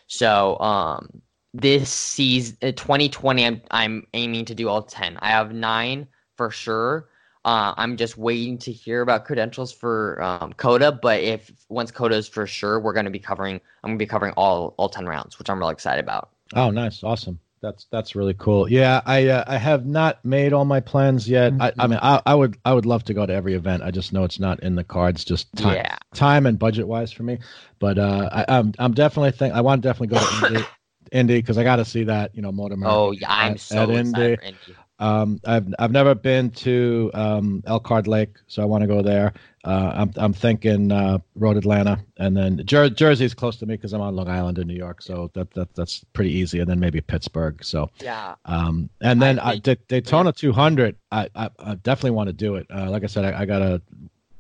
[0.08, 1.22] So um,
[1.54, 5.18] this season, 2020, I'm I'm aiming to do all 10.
[5.22, 7.10] I have nine for sure.
[7.46, 12.16] Uh, I'm just waiting to hear about credentials for um, COTA, but if once COTA
[12.16, 13.60] is for sure, we're going to be covering.
[13.84, 16.30] I'm going to be covering all all 10 rounds, which I'm really excited about.
[16.56, 17.40] Oh, nice, awesome.
[17.62, 18.70] That's that's really cool.
[18.70, 21.54] Yeah, I uh, I have not made all my plans yet.
[21.54, 21.62] Mm-hmm.
[21.62, 23.84] I, I mean, I, I would I would love to go to every event.
[23.84, 25.98] I just know it's not in the cards, just time, yeah.
[26.14, 27.40] time and budget wise for me.
[27.80, 30.68] But uh, I, I'm I'm definitely think I want to definitely go to
[31.14, 33.84] Indy, because I got to see that you know Motor Oh yeah, I'm at, so
[33.84, 34.38] at Indy.
[34.44, 34.58] Indy.
[35.00, 39.34] Um, I've I've never been to um, Elkhart Lake, so I want to go there.
[39.64, 43.94] Uh, I'm I'm thinking uh, Road Atlanta, and then Jer- Jersey's close to me because
[43.94, 46.60] I'm on Long Island in New York, so that, that that's pretty easy.
[46.60, 47.64] And then maybe Pittsburgh.
[47.64, 48.36] So yeah.
[48.46, 52.68] Um, and then I, I, Daytona 200, I, I, I definitely want to do it.
[52.74, 53.82] Uh, like I said, I, I got to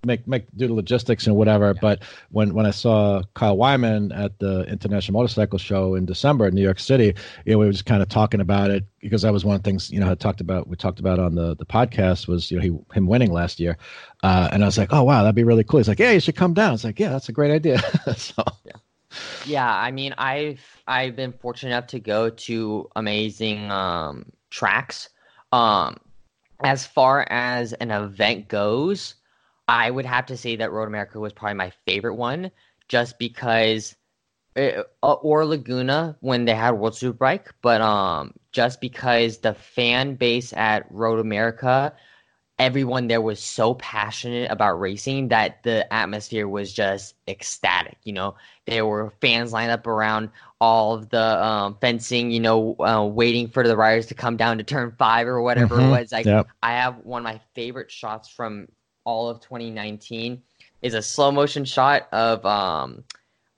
[0.06, 1.68] make make do the logistics and whatever.
[1.68, 1.80] Yeah.
[1.82, 6.56] But when when I saw Kyle Wyman at the International Motorcycle Show in December in
[6.56, 7.14] New York City,
[7.46, 9.64] you know, we were just kind of talking about it because that was one of
[9.64, 10.68] the things you know I talked about.
[10.68, 13.78] We talked about on the the podcast was you know he, him winning last year,
[14.24, 15.80] uh, and I was like, oh wow, that'd be really cool.
[15.80, 16.74] He's like, yeah, you should come down.
[16.74, 17.80] It's like, yeah, that's a great idea.
[18.18, 18.74] so yeah.
[19.46, 25.10] Yeah, I mean, I've I've been fortunate enough to go to amazing um, tracks.
[25.52, 25.98] Um,
[26.64, 29.16] as far as an event goes,
[29.68, 32.52] I would have to say that Road America was probably my favorite one,
[32.90, 33.96] just because,
[34.56, 40.16] it, uh, or Laguna when they had World Superbike, but um, just because the fan
[40.16, 41.94] base at Road America,
[42.60, 47.98] everyone there was so passionate about racing that the atmosphere was just ecstatic.
[48.04, 48.36] You know,
[48.68, 50.30] there were fans lined up around
[50.62, 54.60] all of the um, fencing, you know, uh, waiting for the riders to come down
[54.60, 55.88] to turn five or whatever mm-hmm.
[55.88, 56.12] it was.
[56.12, 56.48] Like, yep.
[56.62, 58.68] I have one of my favorite shots from
[59.06, 60.42] all of 2019
[60.82, 63.04] is a slow motion shot of um,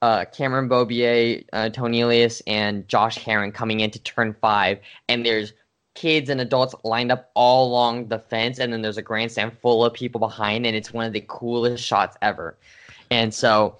[0.02, 4.78] uh, Cameron Beaubier, uh, Toni Elias, and Josh Herrin coming into turn five,
[5.08, 5.52] and there's
[5.94, 9.84] kids and adults lined up all along the fence, and then there's a grandstand full
[9.84, 12.56] of people behind, and it's one of the coolest shots ever.
[13.10, 13.78] And so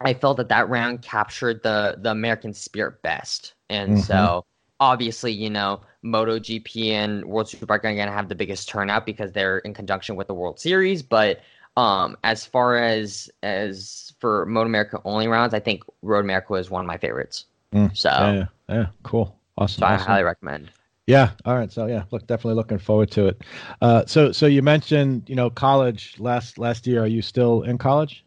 [0.00, 4.00] I felt that that round captured the the American spirit best, and mm-hmm.
[4.02, 4.44] so
[4.80, 9.32] obviously, you know, MotoGP and World Superbike are going to have the biggest turnout because
[9.32, 11.02] they're in conjunction with the World Series.
[11.02, 11.40] But
[11.76, 16.70] um, as far as as for Moto America only rounds, I think Road America is
[16.70, 17.46] one of my favorites.
[17.72, 19.80] Mm, so yeah, yeah, cool, awesome.
[19.80, 20.00] So awesome.
[20.00, 20.70] I highly recommend.
[21.06, 21.30] Yeah.
[21.44, 21.70] All right.
[21.70, 23.42] So yeah, look, definitely looking forward to it.
[23.80, 27.02] Uh, so so you mentioned you know college last last year.
[27.02, 28.24] Are you still in college?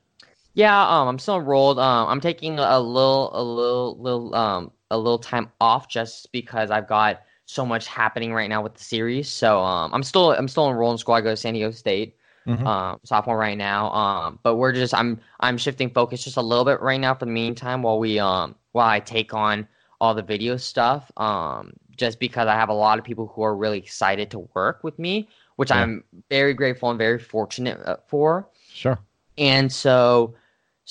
[0.53, 0.81] Yeah.
[0.87, 1.79] Um, I'm still enrolled.
[1.79, 6.71] Um, I'm taking a little a little little um a little time off just because
[6.71, 9.27] I've got so much happening right now with the series.
[9.27, 11.15] So um, I'm still I'm still enrolled in school.
[11.15, 12.15] I go to San Diego State,
[12.47, 12.65] mm-hmm.
[12.65, 13.91] um, sophomore right now.
[13.91, 17.25] Um, but we're just I'm I'm shifting focus just a little bit right now for
[17.25, 19.67] the meantime while we um while I take on
[19.99, 21.11] all the video stuff.
[21.17, 24.83] Um, just because I have a lot of people who are really excited to work
[24.83, 25.81] with me, which yeah.
[25.81, 28.47] I'm very grateful and very fortunate uh, for.
[28.71, 28.97] Sure.
[29.37, 30.35] And so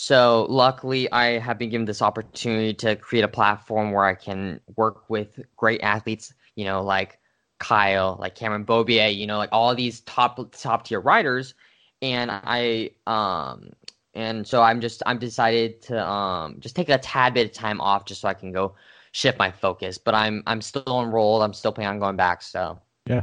[0.01, 4.61] so luckily, I have been given this opportunity to create a platform where I can
[4.77, 7.19] work with great athletes, you know, like
[7.59, 11.55] Kyle, like Cameron Beaubier, you know, like all these top top tier riders,
[12.01, 13.71] and I um
[14.15, 17.81] and so I'm just I'm decided to um just take a tad bit of time
[17.81, 18.77] off just so I can go
[19.11, 19.99] shift my focus.
[19.99, 21.43] But I'm I'm still enrolled.
[21.43, 22.43] I'm still planning on going back.
[22.43, 23.23] So yeah,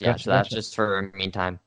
[0.00, 0.10] yeah.
[0.10, 0.56] Gotcha, so that's gotcha.
[0.56, 1.60] just for meantime.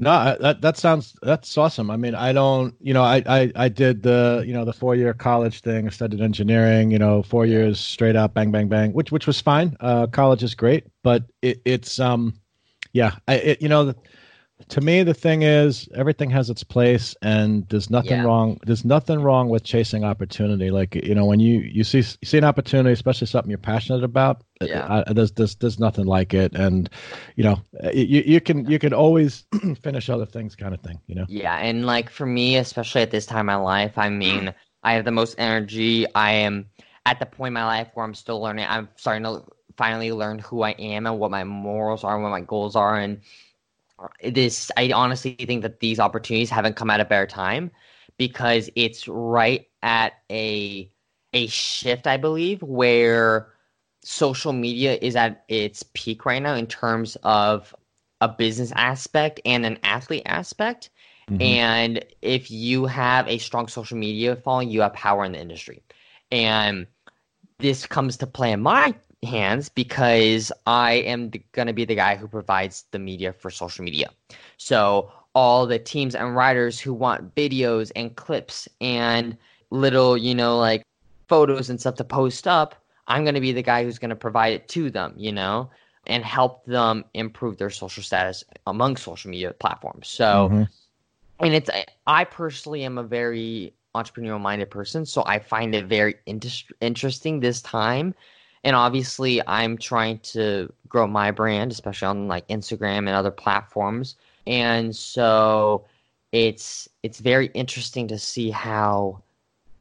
[0.00, 1.88] No, that that sounds that's awesome.
[1.88, 4.96] I mean, I don't, you know, I I, I did the you know the four
[4.96, 5.86] year college thing.
[5.86, 6.90] I studied engineering.
[6.90, 9.76] You know, four years straight up, bang bang bang, which which was fine.
[9.78, 12.34] Uh, college is great, but it, it's um,
[12.92, 13.86] yeah, I it, you know.
[13.86, 13.96] The,
[14.68, 18.22] to me the thing is everything has its place and there's nothing yeah.
[18.22, 20.70] wrong there's nothing wrong with chasing opportunity.
[20.70, 24.04] Like you know when you you see you see an opportunity especially something you're passionate
[24.04, 25.02] about yeah.
[25.06, 26.54] I, there's, there's there's nothing like it.
[26.54, 26.88] And
[27.34, 27.60] you know
[27.92, 29.44] you, you can you can always
[29.82, 31.26] finish other things kind of thing you know?
[31.28, 34.92] Yeah and like for me especially at this time in my life i mean i
[34.92, 36.06] have the most energy.
[36.14, 36.66] I am
[37.06, 38.66] at the point in my life where i'm still learning.
[38.68, 39.42] I'm starting to
[39.76, 42.96] finally learn who i am and what my morals are and what my goals are.
[42.96, 43.20] And
[44.22, 47.70] this I honestly think that these opportunities haven't come at a better time
[48.18, 50.90] because it's right at a
[51.32, 53.52] a shift I believe where
[54.02, 57.74] social media is at its peak right now in terms of
[58.20, 60.90] a business aspect and an athlete aspect
[61.30, 61.40] mm-hmm.
[61.40, 65.82] and if you have a strong social media following you have power in the industry
[66.30, 66.86] and
[67.58, 72.16] this comes to play in my hands because I am going to be the guy
[72.16, 74.10] who provides the media for social media.
[74.56, 79.36] So all the teams and writers who want videos and clips and
[79.70, 80.84] little, you know, like
[81.28, 82.74] photos and stuff to post up,
[83.08, 85.70] I'm going to be the guy who's going to provide it to them, you know,
[86.06, 90.08] and help them improve their social status among social media platforms.
[90.08, 90.62] So, mm-hmm.
[91.44, 91.70] and it's,
[92.06, 97.40] I personally am a very entrepreneurial minded person, so I find it very inter- interesting
[97.40, 98.14] this time.
[98.64, 104.16] And obviously, I'm trying to grow my brand, especially on like Instagram and other platforms.
[104.46, 105.84] And so,
[106.32, 109.22] it's it's very interesting to see how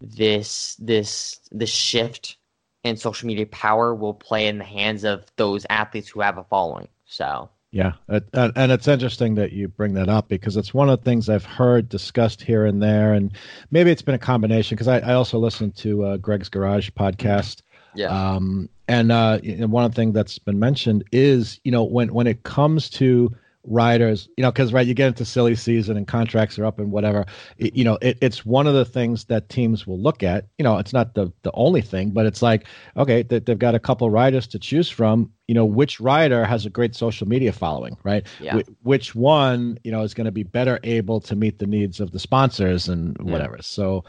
[0.02, 2.38] this this this shift
[2.84, 6.44] in social media power will play in the hands of those athletes who have a
[6.44, 6.88] following.
[7.06, 11.04] So yeah, and it's interesting that you bring that up because it's one of the
[11.04, 13.32] things I've heard discussed here and there, and
[13.72, 17.64] maybe it's been a combination because I, I, also listen to uh, Greg's Garage podcast.
[17.96, 18.08] Yeah.
[18.08, 22.28] Um, and uh, one of the things that's been mentioned is you know when when
[22.28, 23.34] it comes to
[23.66, 26.92] riders, you know, because right, you get into silly season and contracts are up and
[26.92, 27.26] whatever.
[27.58, 30.48] It, you know, it, it's one of the things that teams will look at.
[30.58, 33.76] You know, it's not the the only thing, but it's like okay, they, they've got
[33.76, 35.32] a couple riders to choose from.
[35.48, 38.26] You know, which rider has a great social media following, right?
[38.40, 38.60] Yeah.
[38.60, 42.00] Wh- which one, you know, is going to be better able to meet the needs
[42.00, 43.56] of the sponsors and whatever.
[43.58, 43.64] Yeah.
[43.64, 44.04] So,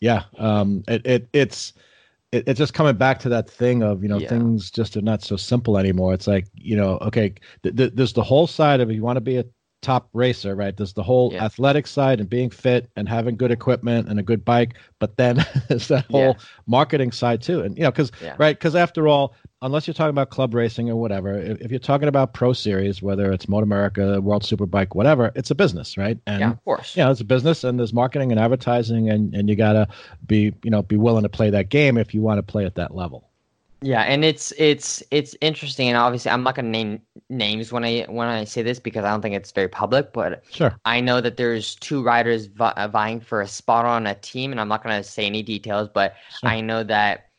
[0.00, 1.72] yeah, um, it, it it's
[2.32, 4.28] it, it's just coming back to that thing of you know yeah.
[4.28, 6.14] things just are not so simple anymore.
[6.14, 9.20] It's like you know, okay, th- th- there's the whole side of you want to
[9.20, 9.44] be a
[9.82, 10.76] top racer, right?
[10.76, 11.44] There's the whole yeah.
[11.44, 15.44] athletic side and being fit and having good equipment and a good bike, but then
[15.68, 16.44] there's that whole yeah.
[16.66, 17.62] marketing side too.
[17.62, 18.36] And you know, because yeah.
[18.38, 21.80] right, because after all, unless you're talking about club racing or whatever, if, if, you're
[21.80, 26.18] talking about pro series, whether it's Moto America, World Superbike, whatever, it's a business, right?
[26.26, 29.10] And yeah, of course, yeah, you know, it's a business, and there's marketing and advertising,
[29.10, 29.88] and and you gotta
[30.26, 32.74] be you know be willing to play that game if you want to play at
[32.76, 33.30] that level.
[33.82, 37.82] Yeah, and it's it's it's interesting, and obviously, I'm not going to name names when
[37.82, 40.12] I when I say this because I don't think it's very public.
[40.12, 44.14] But sure, I know that there's two riders vi- vying for a spot on a
[44.16, 46.50] team, and I'm not going to say any details, but sure.
[46.50, 47.29] I know that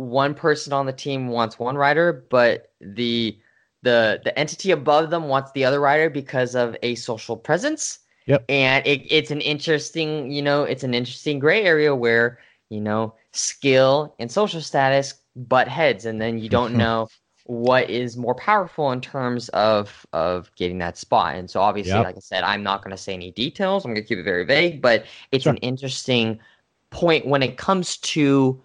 [0.00, 3.38] one person on the team wants one rider, but the
[3.82, 7.98] the the entity above them wants the other rider because of a social presence.
[8.26, 12.38] Yep, and it, it's an interesting, you know, it's an interesting gray area where
[12.70, 17.08] you know skill and social status butt heads, and then you don't know
[17.44, 21.34] what is more powerful in terms of of getting that spot.
[21.34, 22.04] And so obviously, yep.
[22.04, 23.84] like I said, I'm not going to say any details.
[23.84, 25.52] I'm going to keep it very vague, but it's sure.
[25.52, 26.38] an interesting
[26.88, 28.62] point when it comes to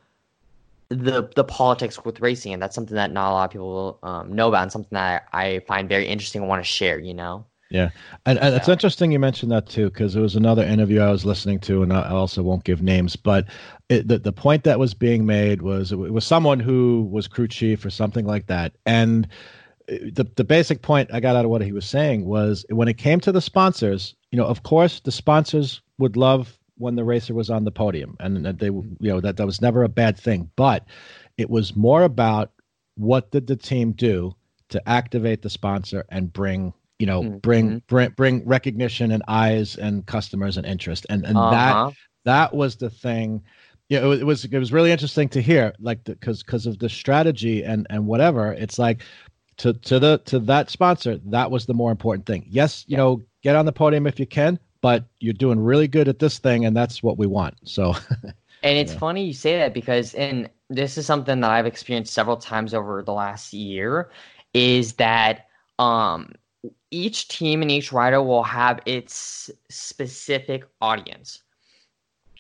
[0.90, 4.34] the the politics with racing, and that's something that not a lot of people um,
[4.34, 7.00] know about, and something that I, I find very interesting and want to share.
[7.00, 7.46] You know.
[7.72, 7.90] Yeah,
[8.28, 11.26] and, and it's interesting you mentioned that too, because there was another interview I was
[11.26, 13.48] listening to, and I also won't give names, but
[13.90, 17.48] it, the the point that was being made was it was someone who was crew
[17.48, 19.28] chief or something like that, and
[19.90, 22.88] uh, the the basic point I got out of what he was saying was when
[22.88, 27.04] it came to the sponsors, you know, of course the sponsors would love when the
[27.04, 29.90] racer was on the podium, and that they you know that that was never a
[29.90, 30.86] bad thing, but
[31.38, 32.52] it was more about
[32.96, 34.34] what did the team do
[34.70, 37.38] to activate the sponsor and bring you know mm-hmm.
[37.38, 41.52] bring bring bring recognition and eyes and customers and interest and and uh-huh.
[41.52, 43.44] that that was the thing
[43.90, 46.80] yeah it was, it was it was really interesting to hear like because because of
[46.80, 49.02] the strategy and and whatever it's like
[49.58, 52.98] to to the to that sponsor that was the more important thing yes you yeah.
[52.98, 56.38] know get on the podium if you can but you're doing really good at this
[56.38, 57.96] thing and that's what we want so
[58.64, 59.00] and it's yeah.
[59.00, 63.02] funny you say that because and this is something that i've experienced several times over
[63.02, 64.12] the last year
[64.54, 65.48] is that
[65.80, 66.32] um
[66.96, 71.42] each team and each rider will have its specific audience.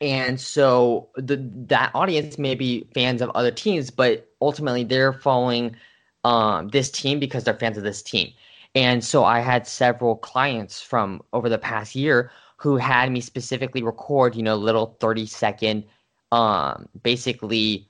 [0.02, 5.76] And so the that audience may be fans of other teams, but ultimately they're following
[6.24, 8.34] um, this team because they're fans of this team.
[8.76, 13.82] And so I had several clients from over the past year who had me specifically
[13.84, 15.86] record, you know, little 30 second
[16.32, 17.88] um basically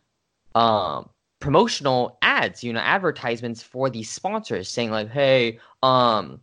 [0.56, 6.42] um promotional ads, you know, advertisements for these sponsors saying like, "Hey, um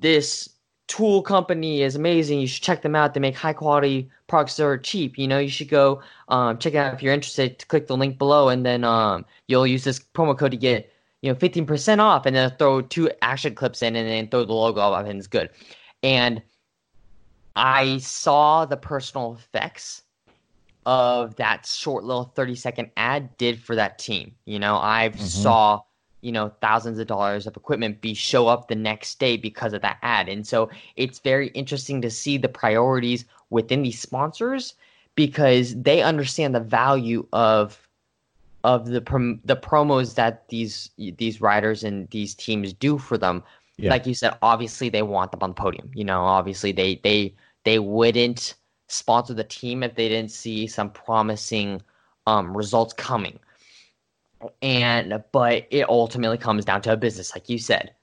[0.00, 0.48] this
[0.88, 2.40] tool company is amazing.
[2.40, 3.14] You should check them out.
[3.14, 5.18] They make high quality products that are cheap.
[5.18, 7.58] You know, you should go um, check it out if you're interested.
[7.58, 10.92] To click the link below, and then um, you'll use this promo code to get
[11.22, 14.52] you know 15% off, and then throw two action clips in, and then throw the
[14.52, 15.50] logo off, and it's good.
[16.02, 16.42] And
[17.54, 20.02] I saw the personal effects
[20.84, 24.34] of that short little 30 second ad did for that team.
[24.44, 25.24] You know, I mm-hmm.
[25.24, 25.82] saw
[26.20, 29.82] you know thousands of dollars of equipment be show up the next day because of
[29.82, 34.74] that ad and so it's very interesting to see the priorities within these sponsors
[35.14, 37.85] because they understand the value of
[38.66, 43.44] of the prom- the promos that these these riders and these teams do for them.
[43.78, 43.90] Yeah.
[43.90, 45.90] Like you said, obviously they want them on the podium.
[45.94, 48.54] You know, obviously they they they wouldn't
[48.88, 51.80] sponsor the team if they didn't see some promising
[52.26, 53.38] um, results coming.
[54.62, 57.94] And but it ultimately comes down to a business, like you said.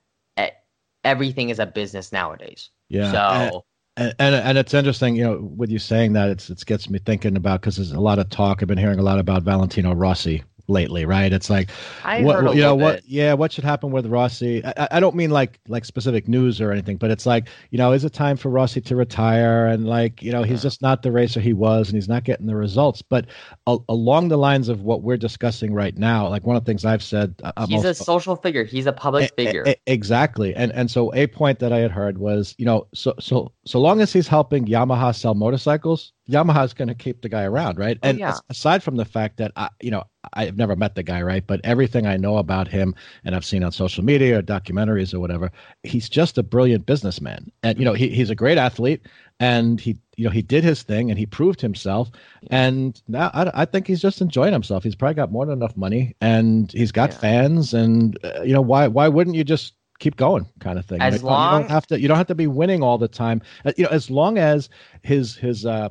[1.04, 2.70] Everything is a business nowadays.
[2.88, 3.12] Yeah.
[3.12, 3.64] So
[3.98, 6.98] And, and and it's interesting, you know, with you saying that, it's it gets me
[6.98, 8.62] thinking about because there's a lot of talk.
[8.62, 11.32] I've been hearing a lot about Valentino Rossi lately, right?
[11.32, 11.70] It's like,
[12.04, 13.04] I what, a you know, what, bit.
[13.06, 14.64] yeah, what should happen with Rossi?
[14.64, 17.92] I, I- don't mean like like specific news or anything, but it's like, you know,
[17.92, 19.66] is it time for Rossi to retire?
[19.66, 22.46] And like, you know, he's just not the racer he was, and he's not getting
[22.46, 23.02] the results.
[23.02, 23.26] But
[23.66, 26.84] a, along the lines of what we're discussing right now, like one of the things
[26.84, 28.64] I've said, I'm He's a social figure.
[28.64, 29.64] He's a public e- figure.
[29.68, 30.54] e- exactly.
[30.54, 33.80] And and so a point that I had heard was, you know, so so so
[33.80, 37.98] long as he's helping Yamaha sell motorcycles, Yamaha's going to keep the guy around, right?
[38.02, 38.38] Oh, and yeah.
[38.48, 41.46] aside from the fact that I, you know, I've never met the guy, right?
[41.46, 42.94] But everything I know about him
[43.24, 45.50] and I've seen on social media or documentaries or whatever,
[45.82, 47.52] he's just a brilliant businessman.
[47.62, 49.02] And you know, he, he's a great athlete
[49.38, 52.10] and he you know, he did his thing and he proved himself.
[52.50, 54.84] And now I, I think he's just enjoying himself.
[54.84, 57.18] He's probably got more than enough money and he's got Yeah.
[57.18, 61.00] fans and uh, you know, why why wouldn't you just keep going kind of thing
[61.00, 62.98] As you, don't, you long- don't have to you don't have to be winning all
[62.98, 64.68] the time Uh, you know as long as
[65.02, 65.88] his his uh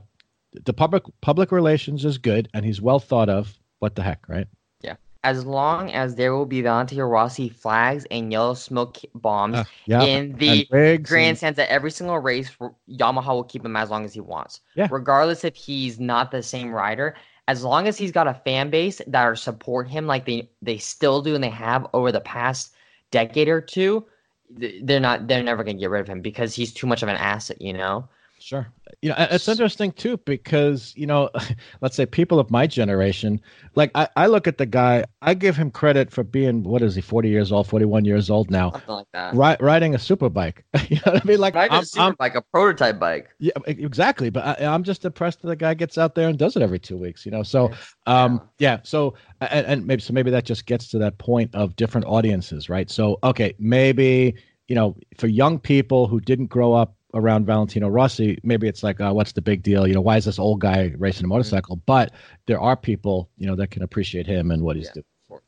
[0.66, 4.48] the public public relations is good and he's well thought of what the heck right
[4.82, 4.96] Yeah.
[5.24, 10.04] as long as there will be Valentino Rossi flags and yellow smoke bombs Uh, yeah
[10.04, 12.52] in the and rigs and- grandstands at every single race,
[12.90, 14.62] Yamaha will keep him as long as he wants.
[14.76, 14.88] Yeah.
[14.92, 17.16] Regardless if he's not the same rider,
[17.48, 20.78] as long as he's got a fan base that are support him like they they
[20.78, 22.74] still do and they have over the past
[23.12, 24.06] decade or two,
[24.50, 27.18] they're not they're never gonna get rid of him because he's too much of an
[27.18, 28.08] asset, you know.
[28.44, 28.68] Sure.
[29.02, 31.30] You know, it's interesting too because, you know,
[31.82, 33.40] let's say people of my generation,
[33.76, 36.94] like I, I look at the guy, I give him credit for being, what is
[36.94, 39.34] he, 40 years old, 41 years old now, Something like that.
[39.34, 40.66] ri- riding a super bike.
[40.90, 41.40] you know what I mean?
[41.40, 43.30] Like, Not even I'm, a super I'm- bike, a prototype bike.
[43.40, 44.30] yeah, exactly.
[44.30, 46.80] But I, I'm just impressed that the guy gets out there and does it every
[46.80, 47.44] two weeks, you know?
[47.44, 47.72] So,
[48.08, 48.80] um, yeah.
[48.84, 52.68] So, and, and maybe, so maybe that just gets to that point of different audiences,
[52.68, 52.92] right?
[52.92, 54.36] So, okay, maybe,
[54.68, 59.00] you know, for young people who didn't grow up around Valentino Rossi, maybe it's like,
[59.00, 59.88] uh, what's the big deal?
[59.88, 61.78] You know, why is this old guy racing a motorcycle?
[61.86, 62.12] But
[62.48, 65.02] there are people, you know, that can appreciate him and what he's Yeah.
[65.30, 65.42] doing.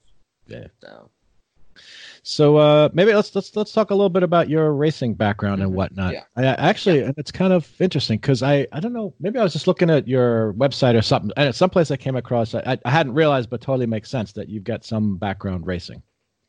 [0.48, 0.68] Yeah.
[0.82, 1.10] So
[2.24, 5.72] So uh, maybe let's let's let's talk a little bit about your racing background and
[5.72, 5.76] Mhm.
[5.76, 6.14] whatnot.
[6.14, 6.24] Yeah.
[6.36, 9.68] I, actually, it's kind of interesting because I I don't know maybe I was just
[9.68, 12.90] looking at your website or something and at some place I came across I, I
[12.90, 16.02] hadn't realized but totally makes sense that you've got some background racing.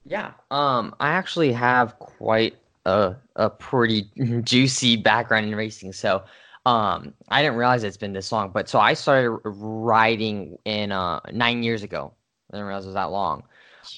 [0.04, 0.32] Yeah.
[0.50, 2.54] Um, I actually have quite
[2.86, 4.08] a a pretty
[4.42, 5.92] juicy background in racing.
[5.92, 6.22] So,
[6.64, 8.50] um, I didn't realize it's been this long.
[8.50, 12.12] But so I started riding in uh nine years ago.
[12.50, 13.42] I didn't realize it was that long.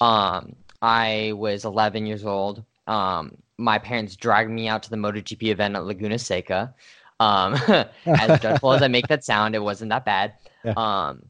[0.01, 2.63] Um, I was 11 years old.
[2.87, 6.73] Um, my parents dragged me out to the MotoGP event at Laguna Seca.
[7.19, 7.53] Um,
[8.05, 10.33] as dreadful as I make that sound, it wasn't that bad.
[10.65, 10.73] Yeah.
[10.75, 11.23] Um,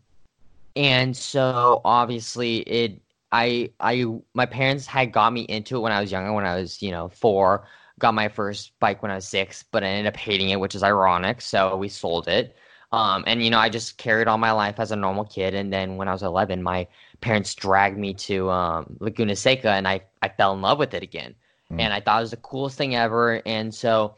[0.76, 3.00] and so obviously it,
[3.32, 6.56] I, I, my parents had got me into it when I was younger, when I
[6.56, 7.68] was, you know, four.
[8.00, 10.74] Got my first bike when I was six, but I ended up hating it, which
[10.74, 11.42] is ironic.
[11.42, 12.56] So we sold it.
[12.92, 15.54] Um, and you know, I just carried on my life as a normal kid.
[15.54, 16.88] And then when I was 11, my
[17.22, 21.04] parents dragged me to um, Laguna Seca, and I I fell in love with it
[21.04, 21.36] again.
[21.72, 21.82] Mm.
[21.82, 23.42] And I thought it was the coolest thing ever.
[23.46, 24.16] And so,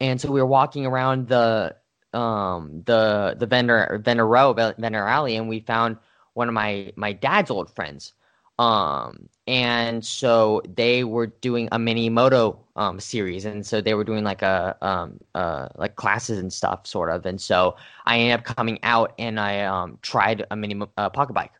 [0.00, 1.76] and so we were walking around the
[2.12, 5.96] um the the vendor vendor row vendor alley, and we found
[6.34, 8.12] one of my my dad's old friends.
[8.58, 14.04] Um, and so they were doing a mini moto um series, and so they were
[14.04, 17.26] doing like a um uh like classes and stuff, sort of.
[17.26, 17.76] And so
[18.06, 21.52] I ended up coming out, and I um tried a mini uh, pocket bike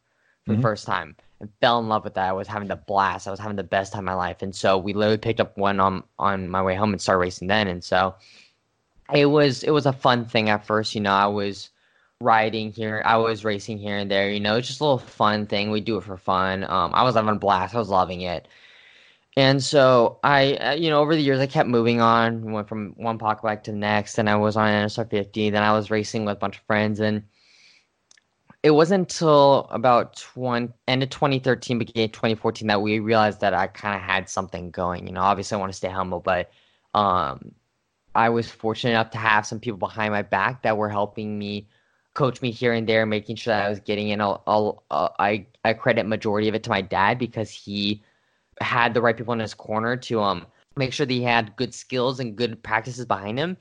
[0.46, 0.56] for Mhm.
[0.56, 2.28] the first time and fell in love with that.
[2.28, 3.26] I was having the blast.
[3.28, 4.42] I was having the best time of my life.
[4.42, 7.48] And so we literally picked up one on on my way home and started racing
[7.48, 7.68] then.
[7.68, 8.14] And so
[9.14, 10.94] it was it was a fun thing at first.
[10.94, 11.70] You know, I was
[12.20, 14.30] riding here, I was racing here and there.
[14.30, 15.70] You know, it's just a little fun thing.
[15.70, 16.64] We do it for fun.
[16.64, 17.74] Um, I was having a blast.
[17.74, 18.46] I was loving it.
[19.36, 22.52] And so I, uh, you know, over the years I kept moving on.
[22.52, 25.50] Went from one pocket bike to the next, and I was on NSR 50.
[25.50, 27.22] Then I was racing with a bunch of friends, and
[28.62, 33.54] it wasn't until about 20, end of 2013, beginning of 2014 that we realized that
[33.54, 35.06] I kind of had something going.
[35.06, 36.50] You know, obviously I want to stay humble, but
[36.92, 37.54] um,
[38.14, 41.68] I was fortunate enough to have some people behind my back that were helping me
[42.20, 44.20] coach me here and there, making sure that I was getting in.
[44.20, 44.84] I'll, I'll,
[45.18, 48.02] I I credit majority of it to my dad because he
[48.60, 50.46] had the right people in his corner to um
[50.76, 53.56] make sure that he had good skills and good practices behind him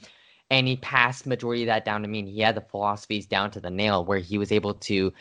[0.49, 3.51] and he passed majority of that down to me and he had the philosophies down
[3.51, 5.13] to the nail where he was able to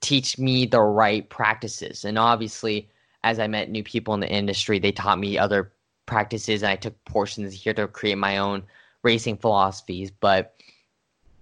[0.00, 2.04] teach me the right practices.
[2.04, 2.88] And obviously,
[3.24, 5.72] as I met new people in the industry, they taught me other
[6.06, 8.64] practices, and I took portions here to create my own
[9.02, 10.10] racing philosophies.
[10.10, 10.57] But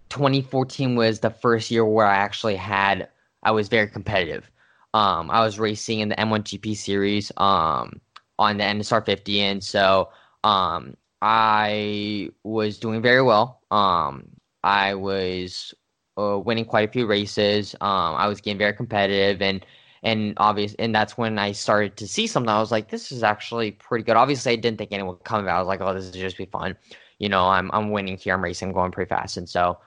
[0.09, 3.09] 2014 was the first year where I actually had
[3.43, 4.51] I was very competitive.
[4.95, 8.01] Um, I was racing in the M1 GP series um,
[8.39, 10.09] on the NSR 50, and so
[10.43, 13.61] um, I was doing very well.
[13.71, 14.29] Um,
[14.65, 15.75] I was
[16.19, 17.75] uh, winning quite a few races.
[17.81, 19.65] Um, I was getting very competitive, and
[20.03, 22.49] and obvious, and that's when I started to see something.
[22.49, 24.17] I was like, this is actually pretty good.
[24.17, 25.57] Obviously, I didn't think anyone would come about.
[25.57, 26.77] I was like, oh, this is just be fun.
[27.19, 28.35] You know, I'm I'm winning here.
[28.35, 29.79] I'm racing, I'm going pretty fast, and so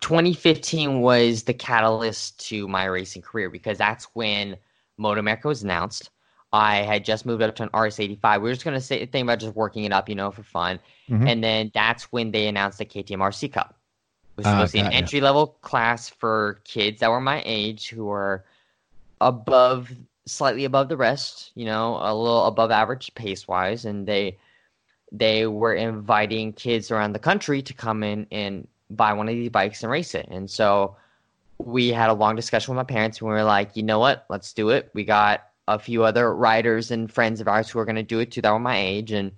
[0.00, 4.56] 2015 was the catalyst to my racing career because that's when
[4.98, 6.10] Moto America was announced.
[6.52, 8.36] I had just moved up to an RS85.
[8.36, 10.42] We were just going to say think about just working it up, you know, for
[10.42, 10.78] fun.
[11.10, 11.26] Mm-hmm.
[11.26, 13.76] And then that's when they announced the KTM RC Cup.
[14.36, 17.88] It was supposed to be an entry level class for kids that were my age
[17.88, 18.44] who were
[19.20, 19.90] above,
[20.26, 23.86] slightly above the rest, you know, a little above average pace wise.
[23.86, 24.38] And they,
[25.10, 29.50] they were inviting kids around the country to come in and buy one of these
[29.50, 30.28] bikes and race it.
[30.30, 30.96] And so
[31.58, 34.26] we had a long discussion with my parents and we were like, you know what,
[34.28, 34.90] let's do it.
[34.94, 38.20] We got a few other riders and friends of ours who were going to do
[38.20, 39.12] it too that were my age.
[39.12, 39.32] And,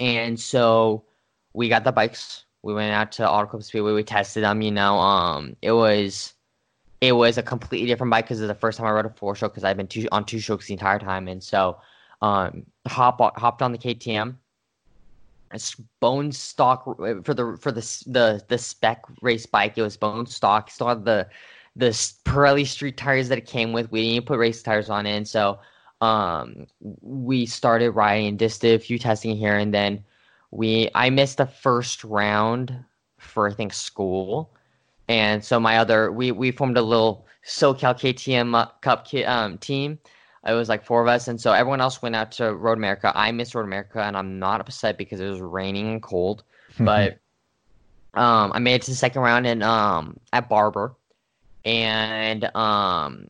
[0.00, 1.04] and so
[1.52, 2.44] we got the bikes.
[2.62, 3.92] We went out to Auto Club Speedway.
[3.92, 6.34] We tested them, you know, um, it was,
[7.00, 9.36] it was a completely different bike because it's the first time I rode a four
[9.36, 11.28] stroke because I've been two, on two strokes the entire time.
[11.28, 11.78] And so,
[12.22, 14.36] um, hop, hopped on the KTM
[16.00, 19.76] bone stock for the for the the the spec race bike.
[19.76, 20.70] It was bone stock.
[20.70, 21.28] Still had the
[21.76, 21.90] the
[22.24, 23.90] Pirelli street tires that it came with.
[23.90, 25.58] We didn't put race tires on it, and so
[26.00, 26.66] um,
[27.00, 30.04] we started riding just did a few testing here, and then
[30.50, 32.84] we I missed the first round
[33.18, 34.54] for I think school,
[35.08, 39.98] and so my other we we formed a little SoCal KTM Cup um, team
[40.46, 43.12] it was like four of us, and so everyone else went out to Road America.
[43.14, 46.42] I missed Road America, and I'm not upset because it was raining and cold.
[46.80, 47.18] but
[48.14, 50.94] um, I made it to the second round and um at Barber,
[51.64, 53.28] and um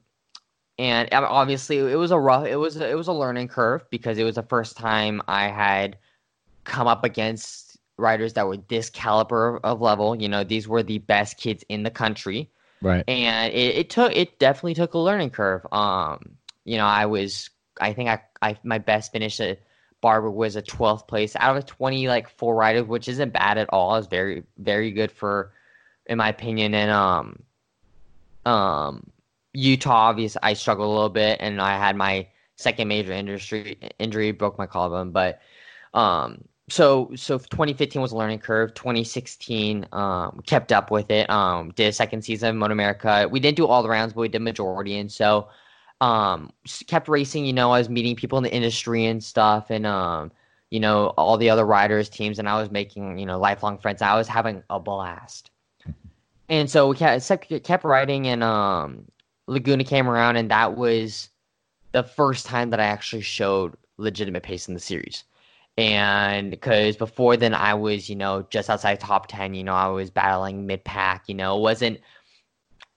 [0.78, 4.24] and obviously it was a rough it was it was a learning curve because it
[4.24, 5.96] was the first time I had
[6.64, 10.20] come up against riders that were this caliber of level.
[10.20, 12.50] You know, these were the best kids in the country.
[12.82, 13.04] Right.
[13.08, 15.64] And it, it took it definitely took a learning curve.
[15.70, 17.50] Um you know, I was
[17.80, 19.60] I think I, I my best finish at
[20.00, 23.70] Barber was a 12th place out of 20 like four riders, which isn't bad at
[23.70, 23.96] all.
[23.96, 25.52] It's very very good for,
[26.06, 26.74] in my opinion.
[26.74, 27.42] And um,
[28.44, 29.10] um,
[29.54, 34.32] Utah, obviously, I struggled a little bit, and I had my second major injury injury
[34.32, 35.40] broke my collarbone, but
[35.94, 36.44] um.
[36.70, 38.72] So, so 2015 was a learning curve.
[38.72, 41.28] 2016, um, kept up with it.
[41.28, 43.28] Um, did a second season of Moto America.
[43.30, 45.48] We didn't do all the rounds, but we did majority, and so
[46.00, 46.52] um
[46.86, 50.30] kept racing you know i was meeting people in the industry and stuff and um
[50.70, 54.02] you know all the other riders teams and i was making you know lifelong friends.
[54.02, 55.50] I was having a blast.
[56.48, 59.04] And so we kept, kept riding and um
[59.46, 61.28] laguna came around and that was
[61.92, 65.24] the first time that i actually showed legitimate pace in the series.
[65.78, 69.88] And because before then i was you know just outside top 10 you know i
[69.88, 72.00] was battling mid pack you know it wasn't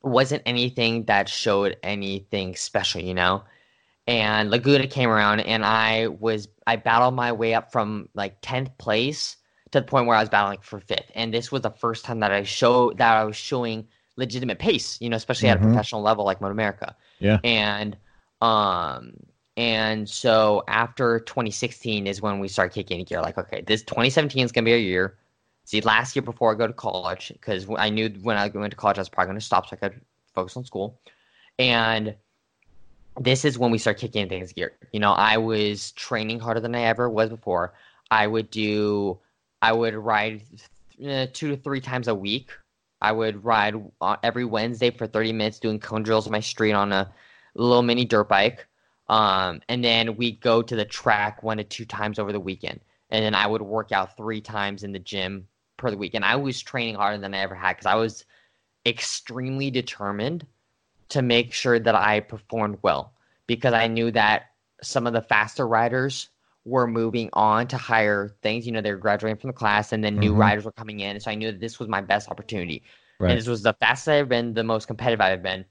[0.03, 3.43] wasn't anything that showed anything special, you know.
[4.07, 8.77] And Laguna came around, and I was I battled my way up from like tenth
[8.77, 9.37] place
[9.71, 11.11] to the point where I was battling for fifth.
[11.13, 14.99] And this was the first time that I show that I was showing legitimate pace,
[15.01, 15.57] you know, especially mm-hmm.
[15.57, 15.73] at a mm-hmm.
[15.73, 16.95] professional level like Moto America.
[17.19, 17.39] Yeah.
[17.43, 17.97] And
[18.41, 19.13] um
[19.55, 23.21] and so after 2016 is when we start kicking gear.
[23.21, 25.17] Like, okay, this 2017 is gonna be a year
[25.67, 28.77] see last year before I go to college because I knew when I went to
[28.77, 29.99] college I was probably going to stop so I could
[30.33, 30.97] focus on school,
[31.59, 32.15] and
[33.19, 34.77] this is when we start kicking things gear.
[34.93, 37.73] You know, I was training harder than I ever was before.
[38.09, 39.19] I would do,
[39.61, 40.43] I would ride
[41.05, 42.51] uh, two to three times a week.
[43.01, 46.71] I would ride uh, every Wednesday for 30 minutes doing cone drills on my street
[46.71, 47.11] on a
[47.55, 48.65] little mini dirt bike.
[49.09, 52.79] Um, and then we'd go to the track one to two times over the weekend.
[53.09, 55.47] And then I would work out three times in the gym
[55.77, 58.25] per the week, and I was training harder than I ever had because I was
[58.85, 60.45] extremely determined
[61.09, 63.13] to make sure that I performed well
[63.47, 64.51] because I knew that
[64.81, 66.29] some of the faster riders
[66.65, 68.65] were moving on to higher things.
[68.65, 70.21] You know, they were graduating from the class, and then mm-hmm.
[70.21, 71.19] new riders were coming in.
[71.19, 72.83] So I knew that this was my best opportunity.
[73.19, 73.31] Right.
[73.31, 75.65] And this was the fastest I've been, the most competitive I've been.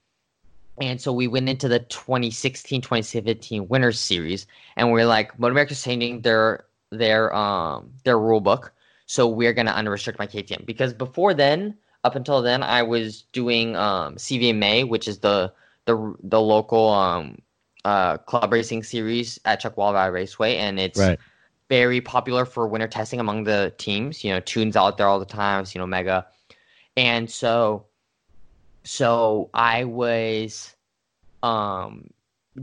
[0.81, 4.47] And so we went into the 2016 2017 Winners Series,
[4.77, 8.73] and we are like, Moto America's changing their their um their rule book.
[9.07, 13.23] So we're going to unrestrict my KTM because before then, up until then, I was
[13.33, 15.53] doing um, CVMA, which is the
[15.87, 17.39] the the local um,
[17.85, 21.19] uh, club racing series at Chuckwalla Valley Raceway, and it's Right.
[21.69, 24.25] very popular for winter testing among the teams.
[24.25, 26.27] You know, Tunes out there all the time, you know, Mega,
[26.97, 27.87] and so
[28.85, 30.75] so I was
[31.43, 32.11] um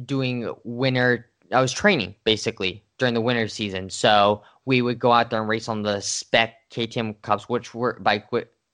[0.05, 1.29] doing winter.
[1.51, 5.49] I was training basically during the winter season, so we would go out there and
[5.49, 8.29] race on the spec KTM cups, which were bike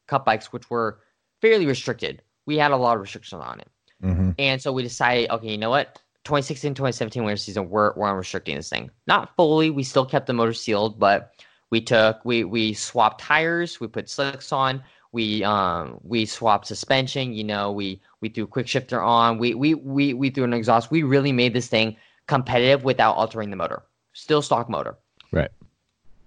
[0.08, 1.00] cup bikes, which were
[1.42, 2.22] fairly restricted.
[2.46, 3.70] We had a lot of restrictions on it.
[4.02, 6.02] hmm And so we decided, okay, you know what?
[6.26, 8.92] 2016, 2017 winter season, we're we're unrestricting this thing.
[9.08, 11.34] Not fully, we still kept the motor sealed, but
[11.72, 17.34] we took we we swapped tires, we put slicks on, we um we swapped suspension,
[17.34, 20.92] you know, we we threw quick shifter on, we we we we threw an exhaust.
[20.92, 21.96] We really made this thing
[22.28, 23.84] competitive without altering the motor.
[24.20, 24.98] Still stock motor.
[25.32, 25.50] Right.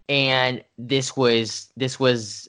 [0.09, 2.49] And this was this was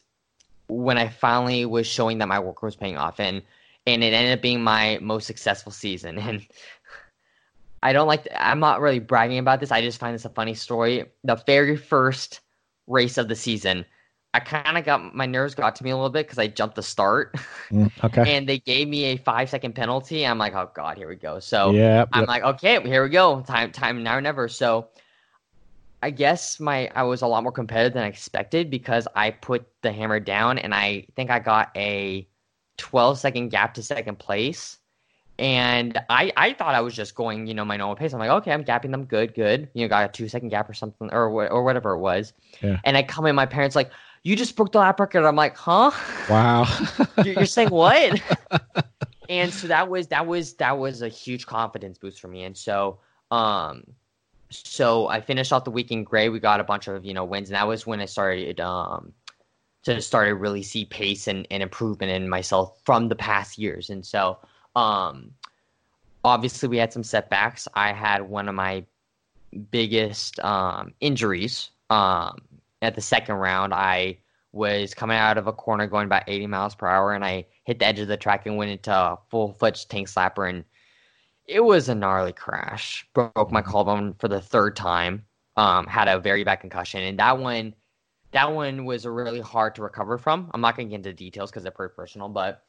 [0.68, 3.42] when I finally was showing that my work was paying off and
[3.86, 6.18] and it ended up being my most successful season.
[6.28, 6.48] And
[7.84, 9.70] I don't like, I'm not really bragging about this.
[9.70, 11.04] I just find this a funny story.
[11.26, 12.40] The very first
[12.88, 13.86] race of the season,
[14.34, 16.76] I kind of got my nerves got to me a little bit because I jumped
[16.76, 17.36] the start
[17.70, 18.24] Mm, okay.
[18.38, 20.26] and they gave me a five second penalty.
[20.26, 21.40] I'm like, oh God, here we go.
[21.40, 22.06] So yeah.
[22.14, 22.30] I'm yep.
[22.30, 23.42] like, okay, here we go.
[23.42, 24.48] Time, time now or never.
[24.48, 24.88] So
[26.04, 29.66] I guess my I was a lot more competitive than I expected because I put
[29.84, 32.28] the hammer down and I think I got a
[32.76, 34.80] 12 second gap to second place.
[35.40, 38.12] And I, I thought I was just going, you know, my normal pace.
[38.12, 39.70] I'm like, okay, I'm gapping them good, good.
[39.74, 42.34] You know, got a two second gap or something, or or whatever it was.
[42.62, 42.82] Yeah.
[42.84, 43.90] And I come in, my parents like,
[44.24, 45.26] you just broke the lap record.
[45.26, 45.92] I'm like, huh?
[46.30, 46.68] wow.
[47.24, 48.22] you're, you're saying what?
[49.30, 52.44] and so that was that was that was a huge confidence boost for me.
[52.44, 53.00] And so
[53.32, 53.86] um
[54.54, 56.30] so I finished off the weekend great.
[56.30, 59.14] We got a bunch of, you know, wins, and that was when I started um
[59.84, 63.90] to start to really see pace and, and improvement in myself from the past years.
[63.90, 64.40] And so
[64.76, 65.32] um
[66.24, 67.68] obviously we had some setbacks.
[67.74, 68.86] I had one of my
[69.72, 72.38] biggest um injuries um
[72.82, 73.74] at the second round.
[73.74, 74.20] I
[74.52, 77.80] was coming out of a corner going about 80 miles per hour and I hit
[77.80, 80.64] the edge of the track and went into a full fledged tank slapper and
[81.48, 83.08] it was a gnarly crash.
[83.14, 85.26] Broke my collarbone for the third time.
[85.56, 87.76] Um, had a very bad concussion and that one
[88.32, 90.50] that one was really hard to recover from.
[90.54, 92.64] I'm not gonna get into details because they're pretty personal, but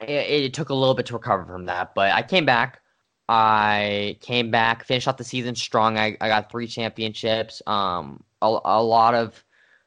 [0.00, 1.94] it, it took a little bit to recover from that.
[1.94, 2.80] But I came back.
[3.28, 5.96] I came back, finished off the season strong.
[5.96, 9.42] I, I got three championships, um, a, a lot of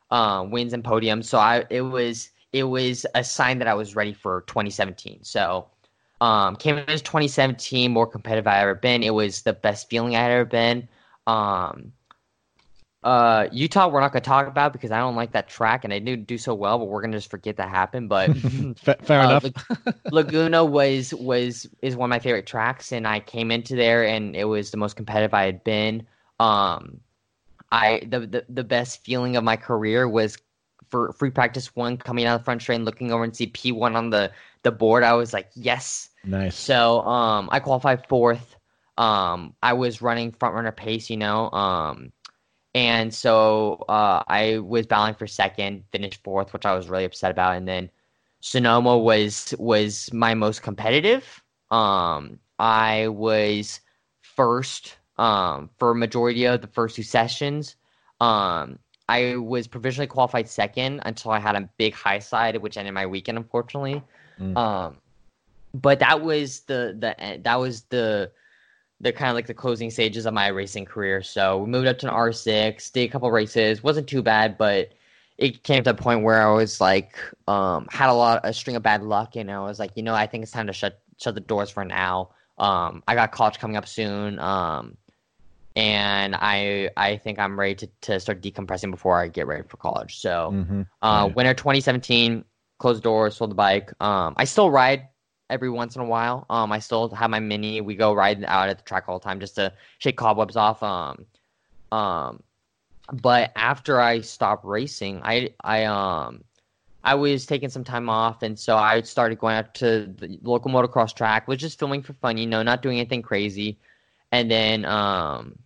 [0.09, 1.25] uh, wins and podiums.
[1.25, 5.23] So I it was it was a sign that I was ready for 2017.
[5.23, 5.67] So
[6.21, 9.03] um, came into 2017 more competitive I ever been.
[9.03, 10.87] It was the best feeling I had ever been.
[11.27, 11.93] Um,
[13.03, 15.99] uh, Utah, we're not gonna talk about because I don't like that track and I
[15.99, 18.09] didn't do so well, but we're gonna just forget that happened.
[18.09, 18.35] But
[18.77, 19.45] fair uh, enough.
[20.11, 24.35] Laguna was was is one of my favorite tracks, and I came into there and
[24.35, 26.07] it was the most competitive I had been.
[26.39, 27.01] Um,
[27.71, 30.37] I the the, the best feeling of my career was
[30.89, 33.71] for free practice one coming out of the front train, looking over and see P
[33.71, 34.31] one on the
[34.63, 35.03] the board.
[35.03, 36.09] I was like, yes.
[36.23, 36.55] nice.
[36.55, 38.55] So um, I qualified fourth.
[38.97, 41.51] Um, I was running front runner pace, you know.
[41.51, 42.11] Um,
[42.73, 47.31] and so uh, I was battling for second, finished fourth, which I was really upset
[47.31, 47.55] about.
[47.55, 47.89] And then
[48.41, 51.43] Sonoma was was my most competitive.
[51.71, 53.79] Um, I was
[54.21, 57.75] first um, for majority of the first two sessions.
[58.21, 62.93] Um, I was provisionally qualified second until I had a big high side, which ended
[62.93, 64.01] my weekend, unfortunately.
[64.39, 64.57] Mm.
[64.57, 64.97] Um,
[65.73, 68.31] but that was the the that was the
[69.01, 71.21] the kind of like the closing stages of my racing career.
[71.21, 74.57] So we moved up to an R six, did a couple races, wasn't too bad,
[74.57, 74.93] but
[75.37, 78.75] it came to a point where I was like, um, had a lot a string
[78.75, 80.99] of bad luck, and I was like, you know, I think it's time to shut
[81.17, 82.29] shut the doors for now.
[82.57, 84.39] Um, I got college coming up soon.
[84.39, 84.97] Um,
[85.75, 89.77] and I I think I'm ready to, to start decompressing before I get ready for
[89.77, 90.19] college.
[90.19, 90.87] So Mhm.
[91.01, 91.33] uh, Yeah.
[91.35, 92.45] winter 2017,
[92.79, 93.91] closed doors, sold the bike.
[94.01, 95.09] Um, I still ride
[95.49, 96.45] every once in a while.
[96.49, 97.81] Um, I still have my mini.
[97.81, 100.81] We go riding out at the track all the time just to shake cobwebs off.
[100.83, 101.25] Um,
[101.91, 102.43] um,
[103.13, 106.43] but after I stopped racing, I I um
[107.03, 110.71] I was taking some time off, and so I started going out to the local
[110.71, 113.79] motocross track, was just filming for fun, you know, not doing anything crazy.
[114.31, 115.59] And then um,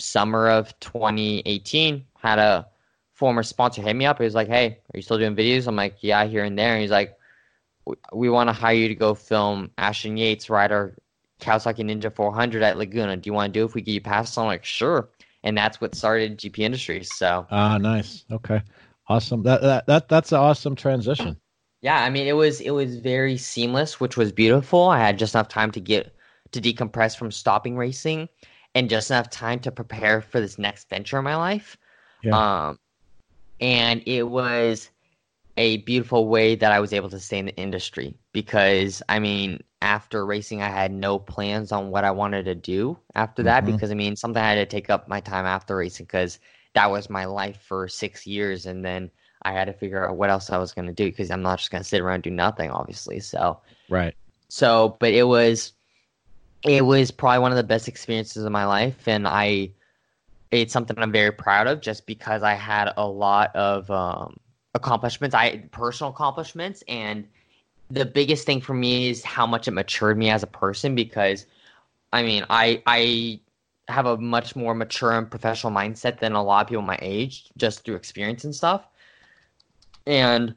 [0.00, 2.68] summer of 2018, had a
[3.14, 4.18] former sponsor hit me up.
[4.18, 6.72] He was like, "Hey, are you still doing videos?" I'm like, "Yeah, here and there."
[6.74, 7.16] And he's like,
[7.86, 10.94] "We- "We want to hire you to go film Ashton Yates ride our
[11.40, 13.16] Kawasaki Ninja 400 at Laguna.
[13.16, 15.10] Do you want to do it if we get you past?" I'm like, "Sure."
[15.42, 17.10] And that's what started GP Industries.
[17.10, 18.24] So Ah, nice.
[18.30, 18.62] Okay.
[19.08, 19.42] Awesome.
[19.42, 21.36] That that, that that's an awesome transition.
[21.82, 24.88] Yeah, I mean it was it was very seamless, which was beautiful.
[24.88, 26.14] I had just enough time to get
[26.52, 28.28] to decompress from stopping racing
[28.74, 31.76] and just enough time to prepare for this next venture in my life.
[32.22, 32.68] Yeah.
[32.68, 32.78] Um
[33.60, 34.90] and it was
[35.56, 39.62] a beautiful way that I was able to stay in the industry because I mean,
[39.82, 43.66] after racing, I had no plans on what I wanted to do after that Mhm.
[43.66, 46.38] because I mean, something I had to take up my time after racing because
[46.74, 49.10] that was my life for six years, and then
[49.42, 51.58] I had to figure out what else I was going to do because I'm not
[51.58, 53.20] just going to sit around and do nothing, obviously.
[53.20, 54.14] So, Right.
[54.48, 55.72] so, but it was,
[56.64, 59.70] it was probably one of the best experiences of my life, and I,
[60.50, 64.36] it's something I'm very proud of just because I had a lot of um,
[64.74, 67.26] accomplishments, I personal accomplishments, and
[67.90, 71.46] the biggest thing for me is how much it matured me as a person because,
[72.12, 73.40] I mean, I I
[73.88, 77.50] have a much more mature and professional mindset than a lot of people my age
[77.56, 78.86] just through experience and stuff,
[80.06, 80.54] and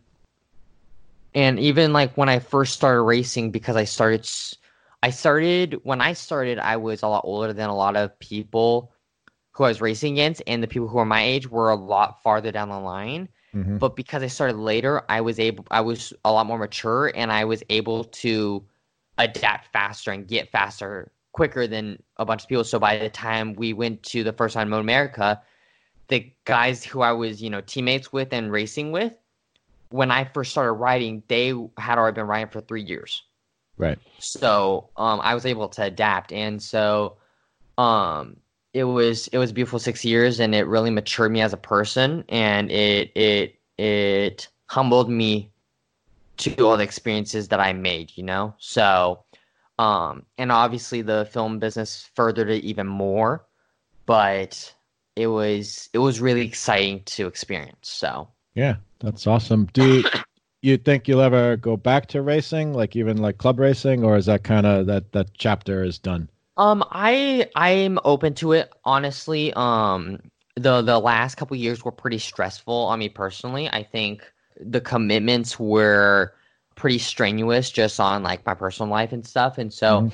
[1.33, 4.27] and even like when I first started racing because I started
[5.03, 8.93] I started when I started I was a lot older than a lot of people
[9.51, 12.23] who I was racing against and the people who are my age were a lot
[12.23, 13.79] farther down the line Mhm.
[13.79, 17.31] but because I started later I was able I was a lot more mature and
[17.33, 18.63] I was able to
[19.17, 23.53] adapt faster and get faster quicker than a bunch of people so by the time
[23.55, 25.41] we went to the first time Moto America
[26.07, 29.13] the guys who I was you know teammates with and racing with
[29.89, 33.21] when I first started riding, they had already been riding for three years.
[33.83, 33.99] Right.
[34.19, 37.17] So um, I was able to adapt, and so
[37.77, 38.37] um,
[38.73, 41.57] it was it was a beautiful six years, and it really matured me as a
[41.57, 45.51] person, and it it it humbled me
[46.37, 48.15] to all the experiences that I made.
[48.15, 49.25] You know, so
[49.77, 53.45] um, and obviously the film business furthered it even more,
[54.05, 54.73] but
[55.17, 57.89] it was it was really exciting to experience.
[57.89, 58.29] So.
[58.55, 59.65] Yeah, that's awesome.
[59.73, 60.03] Do
[60.63, 64.25] you, think you'll ever go back to racing, like even like club racing, or is
[64.27, 66.29] that kind of that that chapter is done?
[66.57, 69.53] Um, I I'm open to it, honestly.
[69.53, 70.19] Um,
[70.55, 73.67] the the last couple years were pretty stressful on me personally.
[73.69, 76.35] I think the commitments were
[76.75, 79.57] pretty strenuous just on like my personal life and stuff.
[79.57, 80.13] And so Mhm.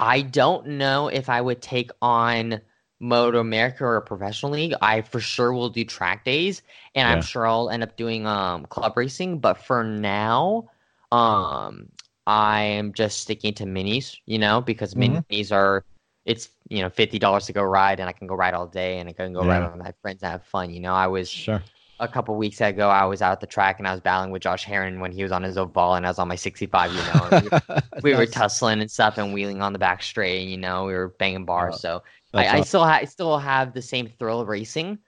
[0.00, 2.60] I don't know if I would take on
[3.00, 4.74] Moto America or a professional league.
[4.82, 6.62] I for sure will do track days
[6.94, 7.14] and Yeah.
[7.14, 10.70] I'm sure I'll end up doing um club racing, but for now,
[11.12, 11.88] um
[12.26, 15.24] I am just sticking to minis, you know, because Mhm.
[15.30, 15.84] minis are
[16.24, 18.98] it's you know fifty dollars to go ride, and I can go ride all day,
[18.98, 20.70] and I can go ride with my friends and have fun.
[20.70, 21.62] You know, I was Sure.
[22.00, 24.42] a couple weeks ago, I was out at the track and I was battling with
[24.42, 26.92] Josh Herrin when he was on his Ohvale and I was on my sixty five.
[26.92, 27.50] You know, we,
[28.02, 30.48] we were tussling and stuff and wheeling on the back straight.
[30.48, 31.78] You know, we were banging bars.
[31.78, 32.02] So
[32.34, 34.98] I, I still ha- I still have the same thrill of racing.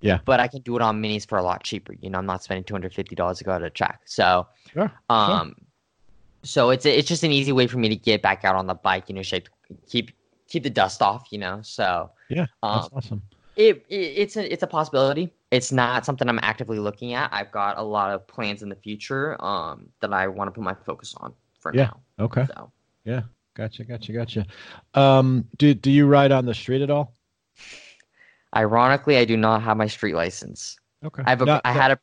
[0.00, 0.18] Yeah.
[0.24, 1.94] But I can do it on minis for a lot cheaper.
[1.94, 4.00] You know, I'm not spending two hundred fifty dollars to go to the track.
[4.04, 4.48] So
[5.10, 5.54] um
[6.42, 8.74] so it's it's just an easy way for me to get back out on the
[8.74, 9.48] bike, you know, shape
[9.88, 10.10] keep
[10.48, 11.60] keep the dust off, you know.
[11.62, 13.22] So Yeah, um that's awesome.
[13.54, 15.32] it, it it's a it's a possibility.
[15.52, 17.32] It's not something I'm actively looking at.
[17.32, 20.64] I've got a lot of plans in the future um that I want to put
[20.64, 21.84] my focus on for Yeah.
[21.84, 22.00] now.
[22.24, 22.72] Okay, So
[23.54, 24.46] gotcha, gotcha, gotcha.
[24.94, 27.14] Um, do do you ride on the street at all?
[28.54, 30.76] ironically, I do not have my street license.
[31.04, 31.98] Okay, I have a Not- I had a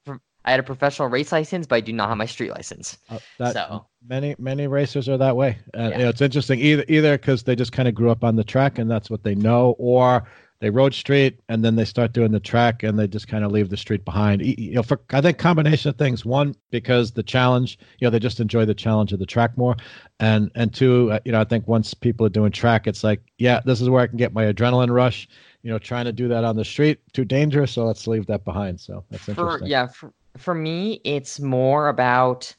[0.46, 2.98] I had a professional race license, but I do not have my street license.
[3.10, 5.58] Uh, that, So- many many racers are that way.
[5.78, 5.90] Uh, Yeah.
[5.90, 8.44] you know, it's interesting either either because they just kind of grew up on the
[8.44, 10.28] track and that's what they know, or
[10.62, 13.52] they rode street and then they start doing the track and they just kind of
[13.52, 14.42] leave the street behind.
[14.42, 16.26] You know, for I think combination of things.
[16.26, 19.76] One because the challenge, you know, they just enjoy the challenge of the track more,
[20.20, 23.22] and and two, uh, you know, I think once people are doing track, it's like,
[23.38, 25.28] yeah, this is where I can get my adrenaline rush.
[25.64, 28.44] You know, trying to do that on the street too dangerous, so let's leave that
[28.46, 28.80] behind.
[28.80, 29.68] So that's For interesting.
[29.68, 32.54] yeah, for, for me, it's more about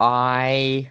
[0.00, 0.90] I,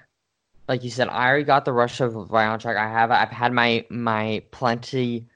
[0.68, 2.78] like you said, I already got the rush of violent track.
[2.78, 5.28] I have I've had my my plenty,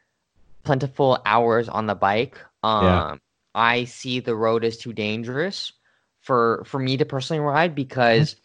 [0.64, 2.38] plentiful hours on the bike.
[2.64, 3.18] Um, Yeah.
[3.55, 5.74] I see the road as too dangerous
[6.22, 8.36] for for me to personally ride because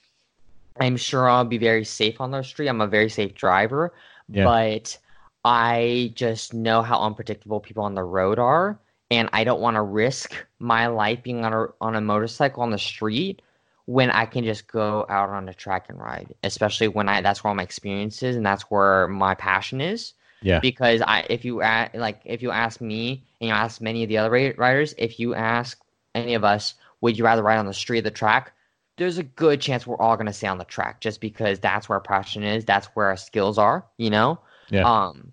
[0.81, 2.69] I'm sure I'll be very safe on the street.
[2.69, 3.95] I'm a very safe driver,
[4.29, 4.45] Yeah.
[4.45, 4.99] but
[5.45, 9.83] I just know how unpredictable people on the road are, and I don't want to
[9.83, 13.43] risk my life being on a on a motorcycle on the street
[13.87, 16.35] when I can just go out on a track and ride.
[16.45, 20.15] Especially when I that's where all my experience is and that's where my passion is.
[20.43, 20.61] Yeah.
[20.61, 24.09] Because I if you a like if you ask me and you ask many of
[24.09, 25.81] the other riders, if you ask
[26.15, 28.53] any of us, would you rather ride on the street or the track?
[28.97, 31.97] There's a good chance we're all gonna stay on the track just because that's where
[31.97, 34.39] our passion is, that's where our skills are, you know?
[34.71, 34.83] Yeah.
[34.83, 35.33] Um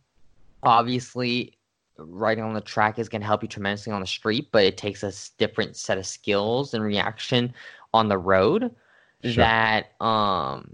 [0.63, 1.55] obviously
[1.97, 4.77] riding on the track is going to help you tremendously on the street, but it
[4.77, 7.53] takes a different set of skills and reaction
[7.93, 8.75] on the road.
[9.23, 9.43] Sure.
[9.43, 10.69] that um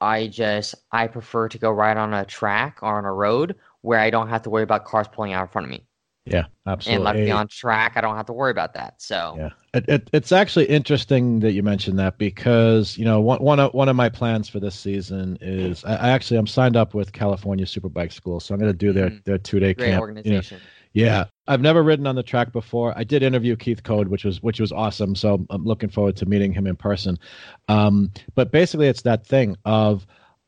[0.00, 3.98] I just I prefer to go ride on a track or on a road where
[3.98, 5.86] I don't have to worry about cars pulling out in front of me.
[6.26, 6.96] Yeah, absolutely.
[6.96, 9.00] And left me on track, I don't have to worry about that.
[9.02, 13.42] So Yeah, it, it, it's actually interesting that you mentioned that because you know one
[13.42, 16.76] one of one of my plans for this season is I, I actually I'm signed
[16.76, 19.24] up with California Superbike School, so I'm going to do their Mhm.
[19.24, 20.06] their two day camp.
[20.24, 20.42] you know.
[20.92, 22.92] Yeah, I've never ridden on the track before.
[22.96, 25.14] I did interview Keith Code, which was which was awesome.
[25.14, 27.18] So I'm looking forward to meeting him in person.
[27.68, 30.06] Um, but basically, it's that thing of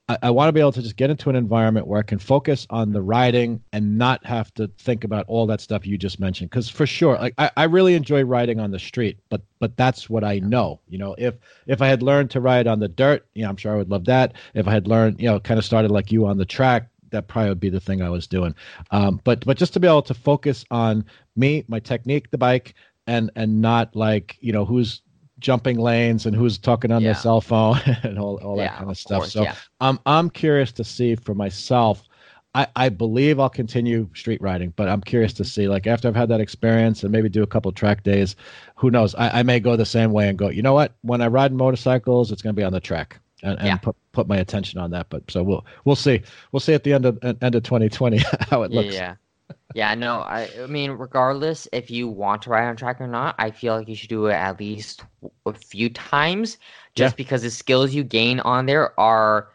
[0.08, 2.18] I, I want to be able to just get into an environment where I can
[2.18, 6.18] focus on the riding and not have to think about all that stuff you just
[6.18, 6.50] mentioned.
[6.50, 10.10] Because for sure, like I, I really enjoy riding on the street, but but that's
[10.10, 10.80] what I know.
[10.88, 11.34] You know, if
[11.66, 13.90] if I had learned to ride on the dirt, you know, I'm sure I would
[13.90, 14.34] love that.
[14.54, 17.28] If I had learned, you know, kind of started like you on the track, that
[17.28, 18.54] probably would be the thing I was doing.
[18.90, 21.04] Um, but but just to be able to focus on
[21.36, 22.74] me, my technique, the bike,
[23.06, 25.02] and and not like you know who's
[25.40, 27.14] jumping lanes and who's talking on their Yeah.
[27.14, 29.20] cell phone and all, all that yeah, kind of stuff.
[29.20, 29.54] course, so yeah.
[29.80, 32.02] I'm I'm curious to see for myself.
[32.54, 36.16] I, I believe I'll continue street riding, but I'm curious to see like after I've
[36.16, 38.36] had that experience and maybe do a couple track days,
[38.76, 39.14] who knows?
[39.14, 40.94] I, I may go the same way and go, you know what?
[41.00, 43.76] When I ride motorcycles, it's going to be on the track and, and Yeah.
[43.76, 45.08] put put my attention on that.
[45.10, 46.22] But so we'll we'll see
[46.52, 48.18] we'll see at the end of end of 2020
[48.50, 48.94] how it looks.
[48.94, 49.16] yeah.
[49.74, 53.34] Yeah, no, I, I mean, regardless if you want to ride on track or not,
[53.38, 55.04] I feel like you should do it at least
[55.46, 56.58] a few times
[56.94, 59.48] just because the skills you gain on there are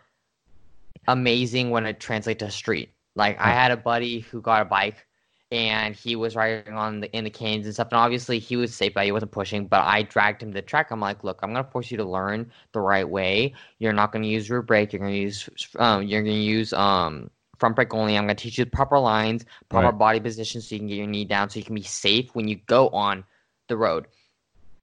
[1.08, 2.92] amazing when it translates to street.
[3.16, 5.06] Like I had a buddy who got a bike
[5.52, 8.74] and he was riding on the in the canes and stuff, and obviously he was
[8.76, 9.68] safe, but he wasn't pushing.
[9.68, 10.92] But I dragged him to the track.
[10.92, 13.54] I'm like, look, I'm gonna force you to learn the right way.
[13.80, 14.94] You're not gonna use rear brake.
[14.94, 17.30] You're gonna use um, you're gonna use um
[17.60, 18.18] front brake only.
[18.18, 19.98] I'm gonna teach you the proper lines, proper Right.
[19.98, 22.48] body position, so you can get your knee down, so you can be safe when
[22.48, 23.24] you go on
[23.70, 24.08] the road.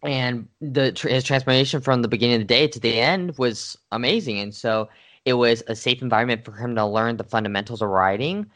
[0.02, 4.38] And the his transformation from the beginning of the day to the end was amazing,
[4.40, 4.88] and so
[5.24, 8.50] it was a safe environment for him to learn the fundamentals of riding.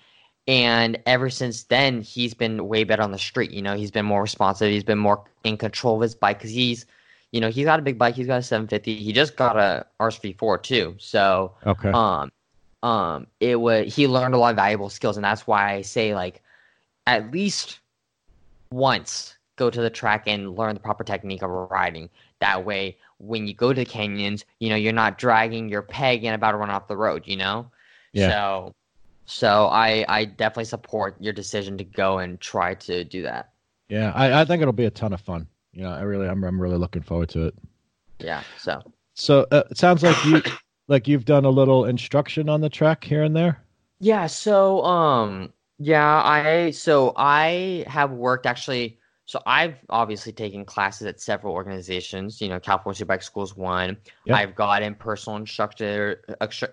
[0.48, 3.50] And ever since then, he's been way better on the street.
[3.50, 4.70] You know, he's been more responsive.
[4.70, 6.86] He's been more in control of his bike because he's,
[7.32, 8.14] you know, he's got a big bike.
[8.14, 8.94] He's got a 750.
[8.96, 10.94] He just got a RSV4 too.
[10.98, 11.90] So, Okay.
[11.90, 12.32] um,
[12.82, 16.14] um, it was he learned a lot of valuable skills, and that's why I say
[16.14, 16.42] like,
[17.06, 17.80] at least
[18.72, 22.08] once go to the track and learn the proper technique of riding.
[22.40, 26.24] That way, when you go to the canyons, you know you're not dragging your peg
[26.24, 27.24] and about to run off the road.
[27.26, 27.70] You know.
[28.12, 28.30] Yeah.
[28.30, 28.74] So,
[29.28, 33.50] so I I definitely support your decision to go and try to do that.
[33.88, 35.46] yeah, I, I think it'll be a ton of fun.
[35.72, 37.54] You know, I really I'm I'm really looking forward to it.
[38.18, 38.42] Yeah.
[38.58, 38.82] So.
[39.14, 40.42] So uh, it sounds like you
[40.88, 43.62] like you've done a little instruction on the track here and there.
[44.00, 51.06] Yeah, so um yeah, I so I have worked actually so I've obviously taken classes
[51.06, 53.98] at several organizations, you know, California Bike Schools one.
[54.24, 54.36] Yep.
[54.36, 56.22] I've gotten personal instructor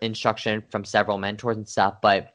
[0.01, 2.34] instruction from several mentors and stuff, but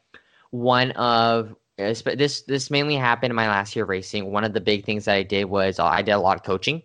[0.50, 4.30] one of this this mainly happened in my last year of racing.
[4.30, 6.42] One of the big things that I did was uh, I did a lot of
[6.42, 6.82] coaching.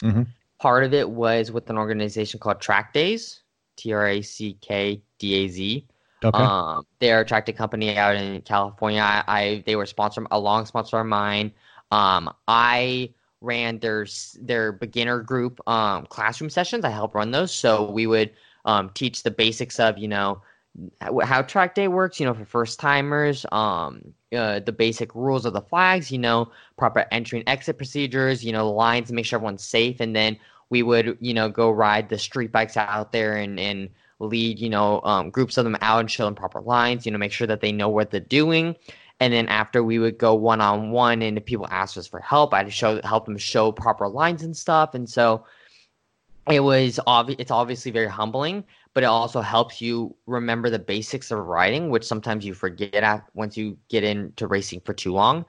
[0.00, 0.26] Mhm.
[0.58, 3.40] Part of it was with an organization called Trackdaz,
[3.76, 5.86] T R A C K D A Z.
[6.24, 6.38] Okay.
[6.38, 9.00] Um, they're a tractor company out in California.
[9.00, 11.52] I, I they were sponsor a long sponsor of mine.
[11.90, 14.06] Um, I ran their
[14.40, 16.84] their beginner group um, classroom sessions.
[16.84, 18.30] I helped run those, so we would
[18.64, 20.42] um, teach the basics of you know
[21.00, 22.18] how, track day works.
[22.18, 26.10] You know, for first timers, um, uh, the basic rules of the flags.
[26.10, 28.44] You know, proper entry and exit procedures.
[28.44, 30.38] You know, the lines to make sure everyone's safe, and then
[30.72, 34.70] we would you know go ride the street bikes out there and and lead you
[34.70, 37.46] know um, groups of them out and show them proper lines you know make sure
[37.46, 38.74] that they know what they're doing
[39.20, 42.20] and then after we would go one on one and if people asked us for
[42.20, 45.44] help i'd show help them show proper lines and stuff and so
[46.50, 48.64] it was obvious it's obviously very humbling
[48.94, 53.24] but it also helps you remember the basics of riding which sometimes you forget at
[53.34, 55.44] once you get into racing for too long.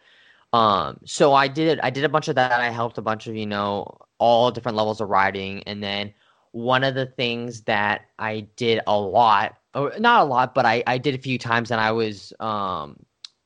[0.54, 3.36] Um so i did i did a bunch of that i helped a bunch of
[3.36, 6.14] you know all different levels of riding and then
[6.54, 10.84] one of the things that I did a lot, or not a lot, but I,
[10.86, 12.96] I did a few times and I was um,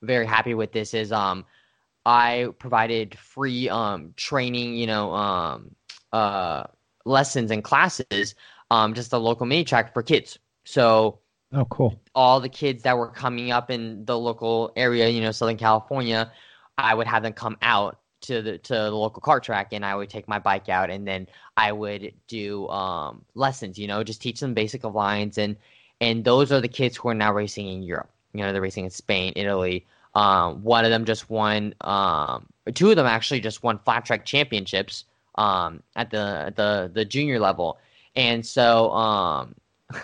[0.01, 1.45] very happy with this is um,
[2.05, 5.75] I provided free um, training, you know, um,
[6.11, 6.65] uh,
[7.05, 8.35] lessons and classes,
[8.71, 10.39] um, just a local mini track for kids.
[10.65, 11.19] So
[11.53, 11.99] oh, cool.
[12.13, 16.31] all the kids that were coming up in the local area, you know, Southern California,
[16.77, 19.95] I would have them come out to the to the local car track and I
[19.95, 24.21] would take my bike out and then I would do um lessons, you know, just
[24.21, 25.55] teach them basic of lines and
[26.01, 28.09] and those are the kids who are now racing in Europe.
[28.33, 29.85] You know, they're racing in Spain, Italy.
[30.13, 34.25] Um, one of them just won um two of them actually just won flat track
[34.25, 35.05] championships
[35.35, 37.79] um at the the the junior level.
[38.17, 39.55] And so um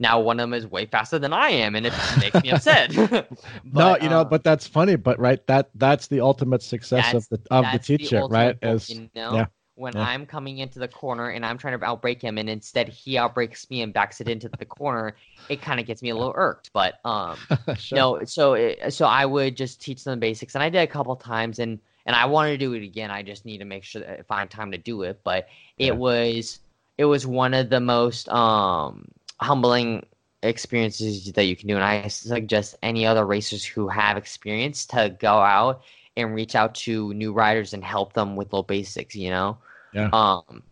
[0.00, 2.92] now one of them is way faster than I am, and it makes me upset.
[3.64, 4.96] but, no, you know, um, but that's funny.
[4.96, 8.56] But right, that that's the ultimate success of the of the that's the teacher, right?
[8.62, 9.32] goal, Is you know?
[9.34, 10.08] yeah, when yeah.
[10.08, 13.68] I'm coming into the corner and I'm trying to outbreak him, and instead he outbreaks
[13.70, 15.16] me and backs it into the corner,
[15.48, 16.70] it kind of gets me a little irked.
[16.72, 17.98] But um, sure.
[17.98, 20.86] no, so it, so I would just teach them the basics, and I did a
[20.86, 23.10] couple times, and and I want to do it again.
[23.10, 25.20] I just need to make sure that I find time to do it.
[25.24, 25.48] But
[25.78, 25.96] it Yeah.
[25.96, 26.60] was
[26.98, 29.08] it was one of the most um
[29.40, 30.04] humbling
[30.42, 35.16] experiences that you can do, and I suggest any other racers who have experience to
[35.18, 35.82] go out
[36.16, 39.14] and reach out to new riders and help them with little basics.
[39.14, 39.58] You know.
[39.92, 40.10] Yeah.
[40.12, 40.62] Um.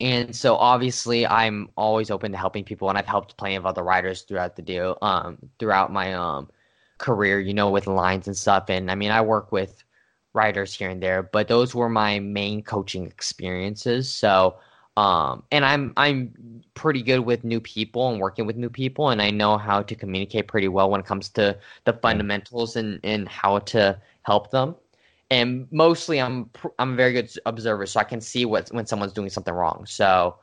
[0.00, 3.84] And so obviously I'm always open to helping people and I've helped plenty of other
[3.84, 6.50] riders throughout the deal um throughout my um
[6.98, 8.68] career, you know, with lines and stuff.
[8.68, 9.84] And I mean I work with
[10.32, 14.10] riders here and there, but those were my main coaching experiences.
[14.10, 14.56] So
[14.96, 19.22] um and I'm I'm pretty good with new people and working with new people and
[19.22, 23.28] I know how to communicate pretty well when it comes to the fundamentals and, and
[23.28, 24.76] how to help them
[25.32, 29.14] and mostly I'm I'm a very good observer, so I can see what when someone's
[29.14, 29.86] doing something wrong.
[29.86, 30.36] So,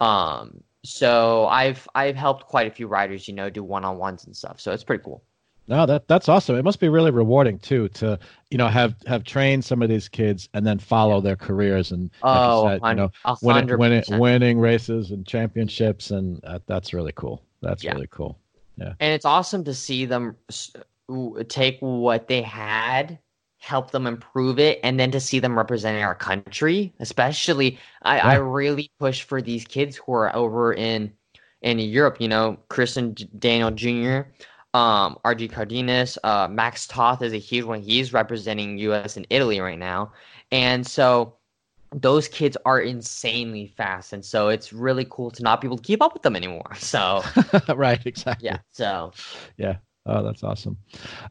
[0.00, 4.26] um, so I've I've helped quite a few riders, you know, do one on ones
[4.26, 4.60] and stuff.
[4.60, 5.24] So it's pretty cool.
[5.68, 6.56] No, that that's awesome.
[6.56, 8.18] It must be really rewarding too to
[8.50, 12.10] you know have have trained some of these kids and then follow their careers and
[12.32, 13.10] like you Oh, said, you know
[13.42, 17.42] winning, winning, winning races and championships and uh, that's really cool.
[17.60, 17.92] That's Yeah.
[17.92, 18.38] really cool.
[18.76, 20.36] Yeah, and it's awesome to see them
[21.48, 23.18] take what they had
[23.60, 28.34] help them improve it and then to see them representing our country especially i, I
[28.34, 31.12] really push for these kids who are over in
[31.62, 34.30] in europe you know chris and daniel jr
[34.74, 37.80] um rg cardenas uh max toth is a huge one.
[37.80, 40.12] He's representing us and italy right now.
[40.52, 41.34] And so
[41.94, 44.12] those kids are insanely fast.
[44.12, 46.70] And so it's really cool to not be able to keep up with them anymore.
[46.76, 47.22] So
[47.74, 48.46] right, exactly.
[48.46, 49.12] yeah so
[50.08, 50.78] Oh, that's awesome.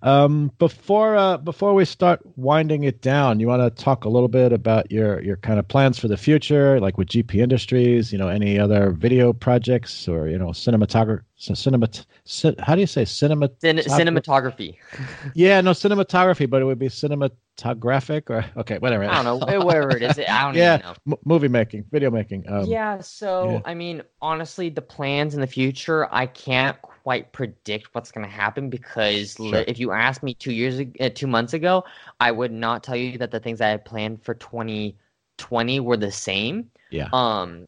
[0.04, 4.28] Um, before uh, before we start winding it down, you want to talk a little
[4.28, 8.12] bit about your your kind of plans for the future, like with GP Industries.
[8.14, 11.90] You know, any other video projects or you know, cinematography, cinema.
[12.26, 13.50] Cin, how do you say cinema?
[13.62, 14.76] Cin- cinematography.
[15.34, 19.06] Yeah, no cinematography, but it would be cinematographic or okay, whatever.
[19.06, 20.20] I don't know, whatever it is.
[20.20, 20.76] I don't Yeah.
[20.76, 20.96] even know.
[21.14, 22.46] M- movie making, video making.
[22.50, 23.62] Um, yeah, so yeah.
[23.66, 28.30] I mean, honestly, the plans in the future, I can't quite predict what's going to
[28.30, 29.64] happen because Sure.
[29.66, 31.86] if you asked me two years, uh, two months ago,
[32.20, 36.12] I would not tell you that the things I had planned for 2020 were the
[36.12, 36.70] same.
[36.90, 37.08] Yeah.
[37.14, 37.66] Um,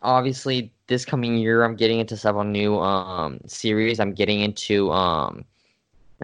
[0.00, 4.00] obviously, this coming year, I'm getting into several new um series.
[4.00, 5.44] I'm getting into um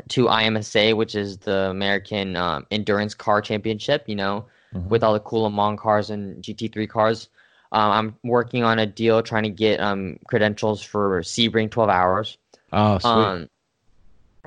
[0.09, 4.05] to IMSA, which is the American um, Endurance Car Championship.
[4.07, 4.89] You know, Mhm.
[4.89, 7.29] with all the cool Mans cars and GT3 cars.
[7.73, 12.39] Um, I'm working on a deal trying to get um, credentials for Sebring 12 hours.
[12.77, 13.11] Oh, sweet.
[13.11, 13.49] Um,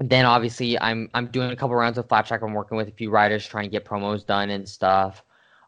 [0.01, 2.41] then obviously I'm I'm doing a couple rounds of flat track.
[2.41, 5.23] I'm working with a few riders trying to get promos done and stuff.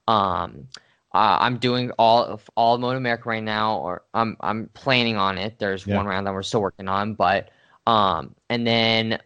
[0.07, 0.68] Um,
[1.14, 5.38] uh, I'm doing all of all Moto America right now, or I'm I'm planning on
[5.38, 5.59] it.
[5.59, 5.97] There's Yeah.
[5.97, 7.49] one round that we're still working on, but
[7.88, 9.20] um, and then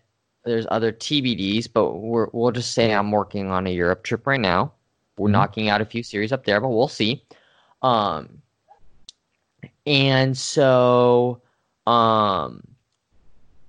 [0.46, 4.40] there's other TBDs, but we're, we'll just say I'm working on a Europe trip right
[4.40, 4.72] now.
[5.18, 5.34] We're Mhm.
[5.34, 7.26] knocking out a few series up there, but we'll see.
[7.82, 8.42] Um,
[9.86, 11.42] and so,
[11.88, 12.75] um,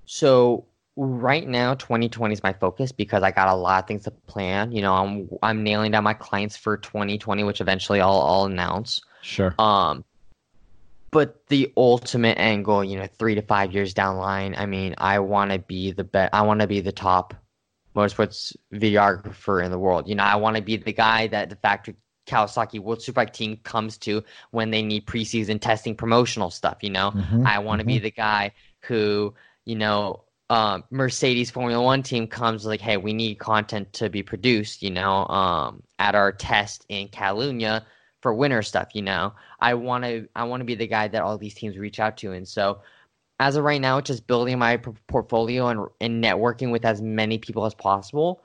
[0.07, 4.11] so right now, 2020 is my focus because I got a lot of things to
[4.11, 4.71] plan.
[4.71, 9.01] You know, I'm I'm nailing down my clients for 2020, which eventually I'll I'll announce.
[9.21, 9.55] sure.
[9.59, 10.05] Um,
[11.11, 14.95] but the ultimate angle, you know, three to five years down the line, I mean,
[14.97, 16.33] I want to be the best.
[16.33, 17.33] I want to be the top
[17.95, 20.07] motorsports videographer in the world.
[20.07, 21.95] You know, I want to be the guy that the factory
[22.27, 26.79] Kawasaki World Superbike team comes to when they need preseason testing promotional stuff.
[26.81, 28.51] You know, Mhm, I want to be the guy
[28.81, 29.33] who,
[29.67, 34.23] you know, um, Mercedes Formula One team comes like, hey, we need content to be
[34.23, 37.83] produced, you know, um, at our test in Catalunya
[38.21, 38.87] for winter stuff.
[38.93, 41.77] You know, I want to, I want to be the guy that all these teams
[41.77, 42.79] reach out to, and so
[43.41, 47.37] as of right now, it's just building my portfolio and and networking with as many
[47.37, 48.41] people as possible.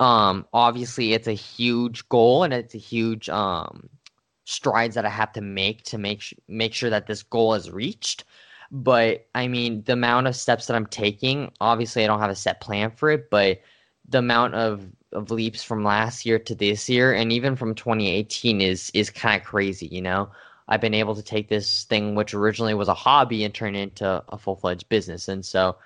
[0.00, 3.88] Um, obviously, it's a huge goal and it's a huge um
[4.46, 8.24] strides that I have to make to make make sure that this goal is reached.
[8.70, 12.34] But I mean, the amount of steps that I'm taking, obviously, I don't have a
[12.34, 13.60] set plan for it, but
[14.08, 18.60] the amount of, of leaps from last year to this year, and even from 2018,
[18.60, 19.86] is is kind of crazy.
[19.86, 20.30] You know,
[20.68, 23.82] I've been able to take this thing, which originally was a hobby, and turn it
[23.82, 25.76] into a full fledged business, and so,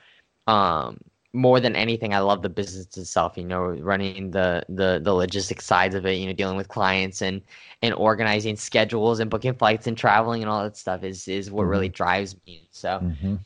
[0.49, 0.99] um,
[1.33, 3.37] more than anything, I love the business itself.
[3.37, 6.13] You know, running the the the logistic sides of it.
[6.19, 7.43] You know, dealing with clients and
[7.81, 11.63] and organizing schedules and booking flights and traveling and all that stuff is is what
[11.63, 11.71] mm-hmm.
[11.71, 12.69] really drives me.
[12.71, 13.37] So, mm-hmm.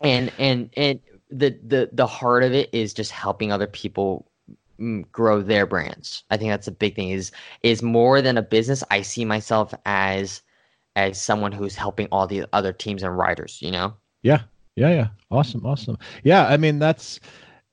[0.00, 1.00] and and and
[1.30, 4.30] the the the heart of it is just helping other people
[4.78, 6.22] mm, grow their brands.
[6.30, 7.10] I think that's a big thing.
[7.10, 8.84] Is is more than a business.
[8.90, 10.42] I see myself as
[10.96, 13.58] as someone who's helping all the other teams and riders.
[13.62, 13.94] You know.
[14.22, 14.42] Yeah,
[14.76, 15.08] yeah, yeah.
[15.30, 15.98] Awesome, awesome.
[16.22, 17.18] Yeah, I mean that's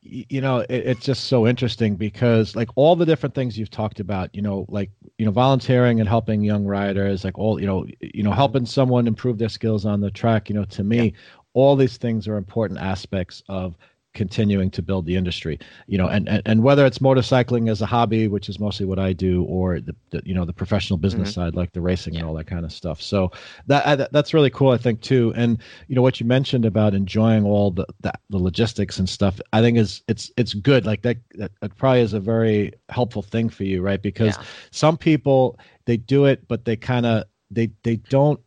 [0.01, 3.99] you know it, it's just so interesting because like all the different things you've talked
[4.01, 7.85] about you know like you know volunteering and helping young riders like all you know
[8.01, 11.11] you know helping someone improve their skills on the track you know to me yeah.
[11.53, 13.77] all these things are important aspects of
[14.13, 17.85] continuing to build the industry you know and, and and whether it's motorcycling as a
[17.85, 21.31] hobby which is mostly what i do or the, the you know the professional business
[21.31, 21.41] mm-hmm.
[21.41, 22.19] side like the racing yeah.
[22.19, 23.31] and all that kind of stuff so
[23.67, 27.43] that that's really cool i think too and you know what you mentioned about enjoying
[27.43, 31.17] all the the, the logistics and stuff i think is it's it's good like that,
[31.35, 34.43] that, that probably is a very helpful thing for you right because yeah.
[34.71, 38.39] some people they do it but they kind of they they don't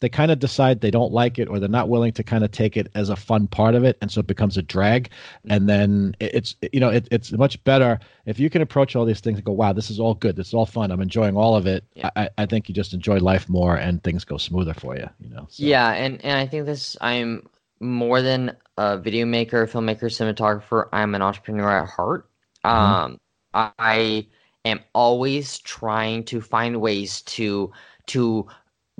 [0.00, 2.50] they kind of decide they don't like it or they're not willing to kind of
[2.50, 5.10] take it as a fun part of it and so it becomes a drag
[5.48, 9.20] and then it's you know it, it's much better if you can approach all these
[9.20, 11.54] things and go wow this is all good this is all fun i'm enjoying all
[11.54, 12.10] of it yeah.
[12.16, 15.30] I, I think you just enjoy life more and things go smoother for you you
[15.30, 15.62] know so.
[15.62, 17.48] yeah and and i think this i'm
[17.80, 22.28] more than a video maker filmmaker cinematographer i'm an entrepreneur at heart
[22.64, 22.76] mm-hmm.
[22.76, 23.20] um
[23.54, 24.26] i
[24.64, 27.72] am always trying to find ways to
[28.06, 28.46] to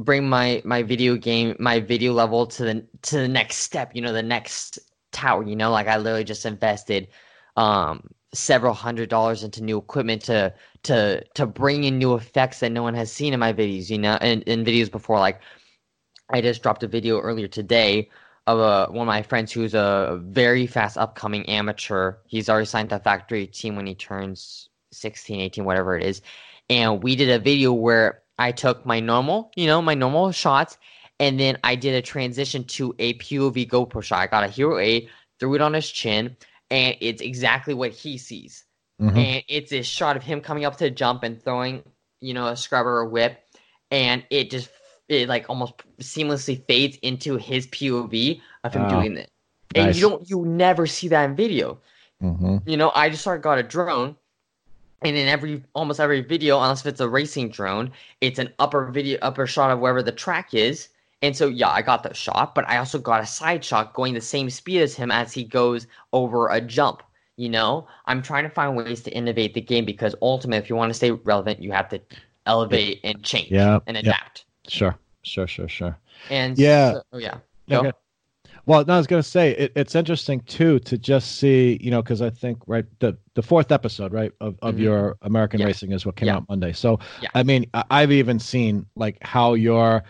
[0.04, 4.02] bring my my video game my video level to the to the next step you
[4.02, 4.78] know the next
[5.12, 7.08] tower you know like i literally just invested
[7.56, 12.70] um several hundred dollars into new equipment to to to bring in new effects that
[12.70, 15.18] no one has seen in my videos you know in, in videos before.
[15.18, 15.40] Like
[16.30, 18.08] i just dropped a video earlier today
[18.46, 22.16] of a, one of my friends who's a very fast upcoming amateur.
[22.26, 26.22] He's already signed to factory team when he turns 16 18 whatever it is.
[26.68, 30.78] And we did a video where I took my normal, you know, my normal shots,
[31.20, 34.20] and then I did a transition to a POV GoPro shot.
[34.20, 36.36] I got a Hero 8, threw it on his chin,
[36.70, 38.64] and it's exactly what he sees.
[39.00, 39.16] Mm-hmm.
[39.16, 41.82] And it's a shot of him coming up to jump and throwing,
[42.22, 43.38] you know, a scrubber or a whip,
[43.90, 44.70] and it just
[45.08, 49.30] it like almost seamlessly fades into his POV of him doing it.
[49.74, 49.96] And nice.
[49.96, 51.78] you don't you never see that in video.
[52.22, 52.68] Mm-hmm.
[52.68, 54.16] You know, I just started got a drone
[55.02, 57.90] and in every almost every video, unless if it's a racing drone,
[58.20, 60.88] it's an upper video upper shot of wherever the track is.
[61.22, 64.14] And so yeah, I got the shot, but I also got a side shot going
[64.14, 67.02] the same speed as him as he goes over a jump.
[67.36, 70.76] You know, I'm trying to find ways to innovate the game because ultimately, if you
[70.76, 72.00] want to stay relevant, you have to
[72.46, 74.44] elevate and change yeah, and adapt.
[74.64, 74.70] Yeah.
[74.70, 75.98] Sure, sure, sure, sure.
[76.28, 77.38] And yeah, so, oh yeah.
[77.70, 77.92] Okay.
[78.66, 81.90] Well, no, I was going to say it, it's interesting too to just see, you
[81.90, 84.84] know, because I think right the the fourth episode right of, of mm-hmm.
[84.84, 85.66] your American yeah.
[85.66, 86.36] Racing is what came yeah.
[86.36, 86.72] out Monday.
[86.72, 87.28] So yeah.
[87.34, 90.04] I mean, I've even seen like how your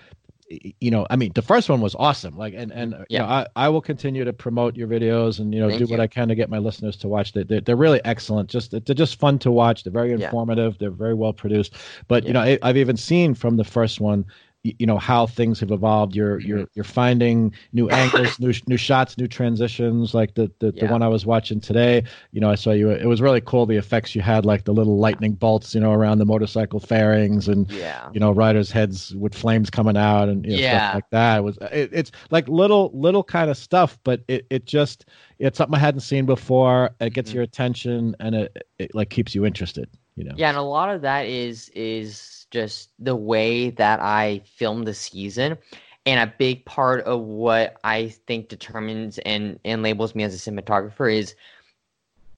[0.50, 2.36] you know, I mean, the first one was awesome.
[2.36, 3.04] Like, and and yeah.
[3.08, 5.86] you know, I, I will continue to promote your videos and you know Thank do
[5.86, 7.32] what I can to get my listeners to watch.
[7.32, 8.50] They they're, they're really excellent.
[8.50, 9.84] Just they're just fun to watch.
[9.84, 10.72] They're very informative.
[10.72, 10.76] Yeah.
[10.80, 11.74] They're very well produced.
[12.08, 12.28] But yeah.
[12.28, 14.24] you know, I, I've even seen from the first one
[14.62, 16.48] you know how things have evolved you're mm-hmm.
[16.48, 20.86] you're you're finding new angles new new shots new transitions like the the, yeah.
[20.86, 22.02] the one i was watching today
[22.32, 24.72] you know i saw you it was really cool the effects you had like the
[24.72, 28.08] little lightning bolts you know around the motorcycle fairings and yeah.
[28.12, 30.90] you know riders heads with flames coming out and you know, yeah.
[30.90, 34.46] stuff like that it was it, it's like little little kind of stuff but it,
[34.50, 35.06] it just
[35.38, 37.36] it's something i hadn't seen before it gets mm-hmm.
[37.36, 40.94] your attention and it, it like keeps you interested you know yeah and a lot
[40.94, 45.58] of that is is just the way that I film the season.
[46.06, 50.50] And a big part of what I think determines and, and labels me as a
[50.50, 51.34] cinematographer is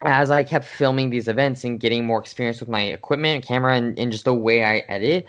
[0.04, 3.76] as I kept filming these events and getting more experience with my equipment and camera
[3.76, 5.26] and, and just the way I edit,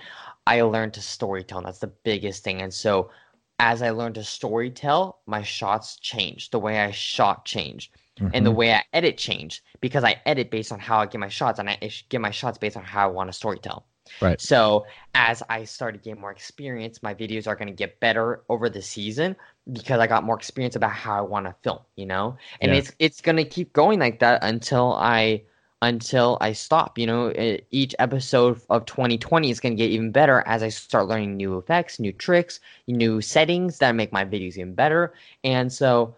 [0.48, 1.58] I learned to storytell.
[1.58, 2.62] And that's the biggest thing.
[2.62, 3.12] And so
[3.60, 6.52] as I learned to storytell, my shots changed.
[6.52, 7.94] The way I shot changed.
[8.18, 8.32] Mm-hmm.
[8.34, 8.58] And the mm-hmm.
[8.58, 11.70] way I edit changed because I edit based on how I get my shots and
[11.70, 11.78] I
[12.10, 13.84] get my shots based on how I want to storytell.
[14.22, 14.40] Right.
[14.40, 14.86] So
[15.16, 18.70] as I start to get more experience, my videos are going to get better over
[18.70, 19.36] the season
[19.72, 22.38] because I got more experience about how I want to film, you know?
[22.62, 22.80] And yeah.
[22.80, 25.44] it's it's going to keep going like that until I
[25.82, 27.34] until I stop, you know?
[27.72, 31.58] Each episode of 2020 is going to get even better as I start learning new
[31.58, 35.14] effects, new tricks, new settings that make my videos even better.
[35.44, 36.16] And so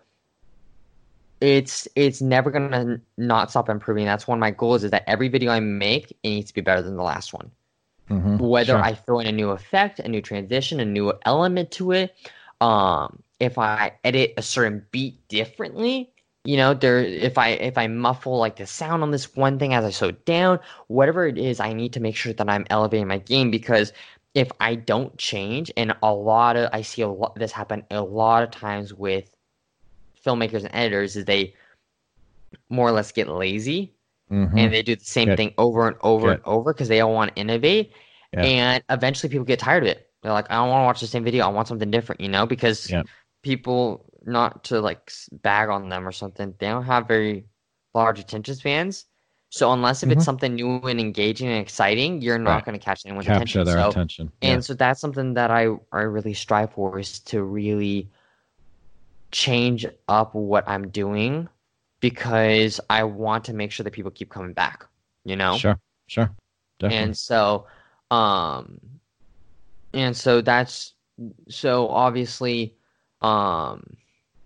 [1.41, 4.05] it's it's never gonna not stop improving.
[4.05, 6.61] That's one of my goals is that every video I make it needs to be
[6.61, 7.51] better than the last one.
[8.09, 8.37] Mm-hmm.
[8.37, 8.83] Whether sure.
[8.83, 12.15] I throw in a new effect, a new transition, a new element to it,
[12.61, 16.11] um, if I edit a certain beat differently,
[16.45, 19.73] you know there if i if i muffle like the sound on this one thing
[19.73, 23.07] as i slow down whatever it is i need to make sure that i'm elevating
[23.07, 23.91] my game because
[24.35, 28.01] if i don't change and a lot of i see a lot this happen a
[28.01, 29.35] lot of times with
[30.23, 31.53] filmmakers and editors is they
[32.69, 33.94] more or less get lazy
[34.31, 34.57] Mhm.
[34.59, 35.37] and they do the same Good.
[35.37, 36.33] thing over and over Good.
[36.37, 37.91] and over because they don't want to innovate
[38.33, 38.43] Yeah.
[38.43, 41.07] and eventually people get tired of it they're like i don't want to watch the
[41.07, 43.03] same video i want something different you know because Yeah.
[43.43, 47.45] people not to like bag on them or something they don't have very
[47.93, 49.05] large attention spans
[49.49, 50.13] so unless if Mhm.
[50.13, 52.65] it's something new and engaging and exciting you're not Right.
[52.65, 54.31] going to catch anyone's Capture attention their so, attention.
[54.41, 58.09] and so that's something that i i really strive for is to really
[59.31, 61.47] change up what i'm doing
[62.09, 64.85] because i want to make sure that people keep coming back
[65.23, 65.57] you know.
[65.57, 65.79] Sure.
[66.07, 66.29] Sure.
[66.79, 67.05] Definitely.
[67.05, 67.65] and so
[68.11, 68.79] um
[69.93, 70.93] and so that's
[71.49, 72.75] so obviously
[73.21, 73.97] um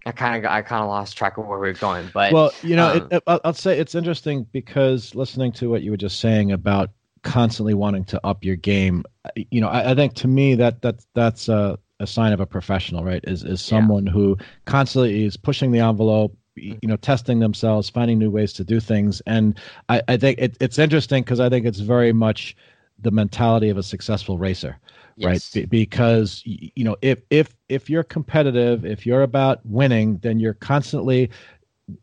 [0.06, 2.52] i kind of i kind of lost track of where we are going but well,
[2.64, 5.98] you know, um, it, it, I'll, say it's interesting because listening to what you were
[5.98, 6.91] just saying about
[7.23, 9.03] constantly wanting to up your game,
[9.36, 12.45] you know, I, I think to me that that that's a, a sign of a
[12.45, 13.23] professional, right?
[13.26, 13.80] Is is Yeah.
[13.80, 18.64] someone who constantly is pushing the envelope, you know, testing themselves, finding new ways to
[18.64, 19.60] do things, and
[19.90, 22.56] I, I think it, it's interesting because I think it's very much
[23.02, 24.77] the mentality of a successful racer
[25.22, 25.34] right?
[25.34, 25.49] Yes.
[25.52, 30.53] Be- because you know if if if you're competitive if you're about winning then you're
[30.53, 31.30] constantly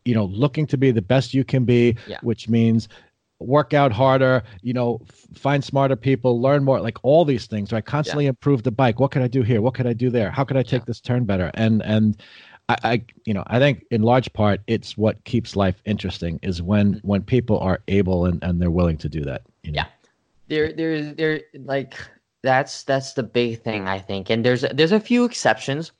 [0.05, 2.19] you know looking to be the best you can be Yeah.
[2.23, 2.89] which means
[3.39, 7.73] work out harder you know f- find smarter people learn more like all these things
[7.73, 7.85] right?
[7.85, 8.99] Constantly improve the bike.
[9.01, 9.61] What could i do here?
[9.61, 10.31] What could i do there?
[10.31, 10.87] How could i take Yeah.
[10.87, 11.51] this turn better?
[11.55, 12.21] And and
[12.69, 16.63] I, I you know i think in large part it's what keeps life interesting is
[16.63, 17.09] when Mm-hmm.
[17.09, 19.77] when people are able and and they're willing to do that you know?
[19.77, 19.87] Yeah.
[20.49, 21.95] there there's there like
[22.43, 25.93] that's that's the big thing i think and there's there's a few exceptions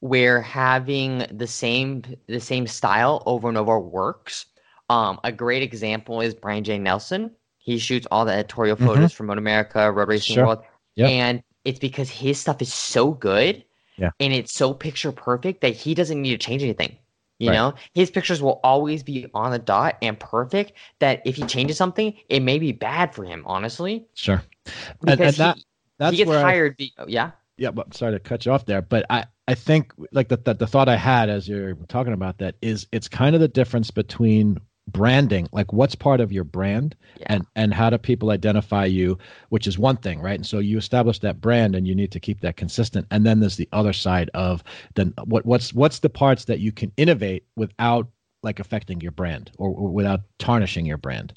[0.00, 4.46] where having the same the same style over and over works
[4.90, 8.86] um a great example is brian j nelson he shoots all the editorial Mhm.
[8.86, 10.46] photos for Moto America road racing Sure.
[10.46, 10.62] world
[10.96, 11.10] Yep.
[11.10, 13.64] and it's because his stuff is so good
[13.96, 14.10] Yeah.
[14.20, 16.96] and it's so picture perfect that he doesn't need to change anything
[17.38, 17.56] you Right.
[17.56, 21.76] know his pictures will always be on the dot and perfect that if he changes
[21.76, 24.74] something it may be bad for him honestly sure and,
[25.10, 25.64] and because that he,
[25.98, 28.52] that's he gets where I- hired be, oh, yeah yeah but sorry to cut you
[28.52, 31.74] off there but i i think like the, the the thought i had as you're
[31.88, 34.58] talking about that is it's kind of the difference between
[34.88, 37.26] branding like what's part of your brand Yeah.
[37.30, 39.16] and and how do people identify you
[39.48, 42.20] which is one thing right and so you establish that brand and you need to
[42.20, 44.62] keep that consistent and then there's the other side of
[44.94, 48.06] then what what's what's the parts that you can innovate without
[48.42, 51.32] like affecting your brand or, or without tarnishing your brand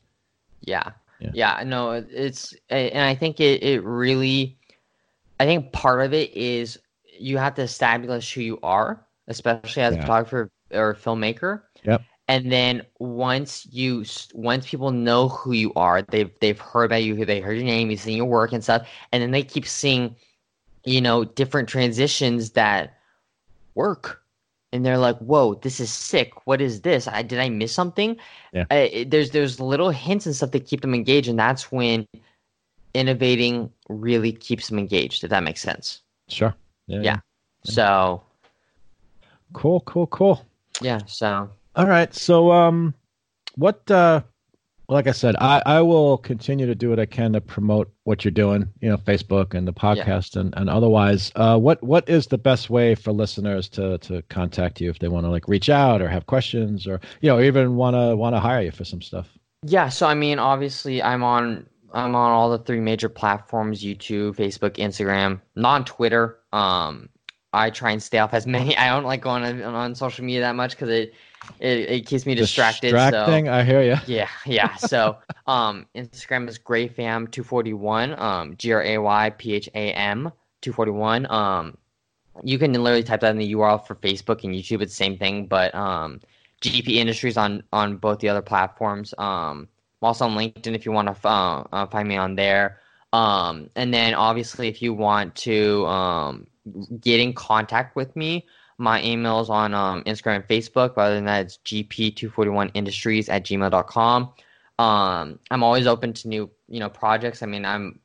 [0.61, 0.91] Yeah.
[1.19, 1.31] Yeah.
[1.33, 1.63] Yeah.
[1.65, 4.55] No, it's, and I think it, it really,
[5.39, 6.77] I think part of it is
[7.19, 9.99] you have to establish who you are, especially as Yeah.
[9.99, 11.61] a photographer or a filmmaker.
[11.85, 12.03] Yep.
[12.27, 17.23] And then once you, once people know who you are, they've, they've heard about you,
[17.25, 18.87] they heard your name, you've seen your work and stuff.
[19.11, 20.15] And then they keep seeing,
[20.83, 22.97] you know, different transitions that
[23.75, 24.21] work.
[24.73, 26.45] And they're like, "Whoa, this is sick!
[26.45, 27.07] What is this?
[27.07, 28.17] I did I miss something?"
[28.51, 28.65] Yeah.
[28.69, 32.05] uh, there's there's little hints and stuff that keep them engaged, and that's when
[32.93, 35.23] innovating really keeps them engaged.
[35.23, 36.01] If that makes sense.
[36.27, 36.53] sure
[36.87, 37.17] yeah, Yeah.
[37.63, 38.23] So
[39.53, 40.45] cool cool cool
[40.81, 40.99] yeah.
[41.05, 42.13] So All right.
[42.13, 42.95] So, um,
[43.55, 43.89] what?
[43.89, 44.21] Uh,
[44.89, 48.25] like I said, I I will continue to do what I can to promote what
[48.25, 48.67] you're doing.
[48.81, 51.31] You know, Facebook and the podcast and and otherwise.
[51.35, 55.07] Uh, what what is the best way for listeners to to contact you if they
[55.07, 58.35] want to like reach out or have questions or you know even want to want
[58.35, 59.37] to hire you for some stuff?
[59.63, 59.89] yeah.
[59.89, 64.77] So I mean, obviously, I'm on I'm on all the three major platforms: YouTube, Facebook,
[64.77, 65.41] Instagram.
[65.55, 66.39] Not on Twitter.
[66.53, 67.09] Um,
[67.53, 68.75] I try and stay off as many.
[68.77, 71.13] I don't like going on, on social media that much because it,
[71.59, 72.91] it it keeps me distracted.
[72.91, 73.49] So Distracting.
[73.49, 73.97] I hear you.
[74.05, 74.75] Yeah, yeah.
[74.75, 75.17] So,
[75.47, 78.17] um, Instagram is graypham two forty one.
[78.19, 81.29] Um, G R A Y P H A M two forty one.
[81.31, 81.77] Um,
[82.43, 84.81] you can literally type that in the URL for Facebook and YouTube.
[84.81, 86.21] It's the same thing, but um,
[86.61, 89.13] GP Industries on on both the other platforms.
[89.17, 89.67] Um,
[90.01, 92.79] I'm also on LinkedIn if you want to uh, uh, find me on there.
[93.13, 96.47] Um, and then obviously if you want to um
[96.99, 98.45] get in contact with me,
[98.77, 100.95] my email is on um, Instagram and Facebook.
[100.95, 104.33] But other than that, it's gp241industries at gmail.com.
[104.79, 107.41] Um, I'm always open to new, you know, projects.
[107.41, 107.99] I mean, I'm,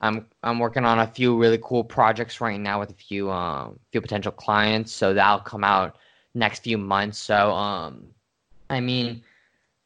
[0.00, 3.78] I'm, I'm working on a few really cool projects right now with a few, um,
[3.92, 4.92] few potential clients.
[4.92, 5.96] So that'll come out
[6.34, 7.18] next few months.
[7.18, 8.08] So, um,
[8.68, 9.22] I mean,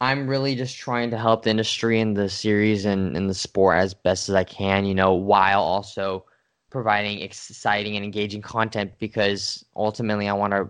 [0.01, 3.77] I'm really just trying to help the industry and the series and, and the sport
[3.77, 6.25] as best as I can, you know, while also
[6.71, 10.69] providing exciting and engaging content because ultimately I want to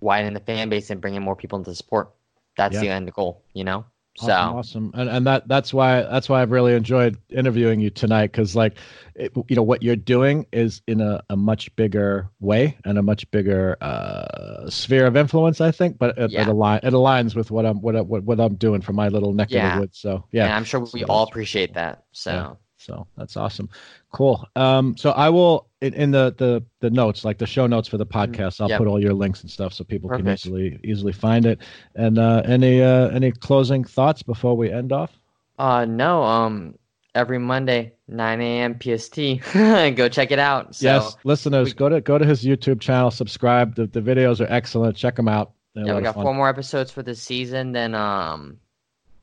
[0.00, 2.10] widen the fan base and bring in more people into the sport.
[2.56, 2.80] that's Yeah.
[2.80, 3.84] the end goal, you know.
[4.16, 7.88] So Awesome, awesome, and and that that's why that's why I've really enjoyed interviewing you
[7.88, 8.74] tonight because like,
[9.14, 13.02] it, you know, what you're doing is in a, a much bigger way and a
[13.02, 15.98] much bigger uh, sphere of influence, I think.
[15.98, 16.42] But it, Yeah.
[16.42, 19.08] it, align, it aligns with what I'm what, I- what what I'm doing for my
[19.08, 19.98] little neck of the woods.
[20.00, 22.02] So yeah, yeah, I'm sure we So all appreciate that.
[22.10, 22.54] So Yeah.
[22.76, 23.68] so that's awesome,
[24.12, 24.46] cool.
[24.56, 27.98] Um, so I will in, in the the the notes, like the show notes for
[27.98, 28.70] the podcast, I'll Mm-hmm.
[28.70, 28.78] Yep.
[28.78, 31.60] put all your links and stuff so people can easily easily find it.
[31.94, 35.12] And uh, any uh, any closing thoughts before we end off?
[35.58, 36.74] uh no, um
[37.14, 39.16] every Monday, nine AM PST.
[39.96, 40.74] Go check it out.
[40.76, 43.74] So yes, listeners, we- go to go to his YouTube channel, subscribe.
[43.74, 44.96] The, the videos are excellent.
[44.96, 45.52] Check them out.
[45.74, 46.24] They're yeah, we got fun.
[46.24, 47.72] four more episodes for this season.
[47.72, 48.58] Then um,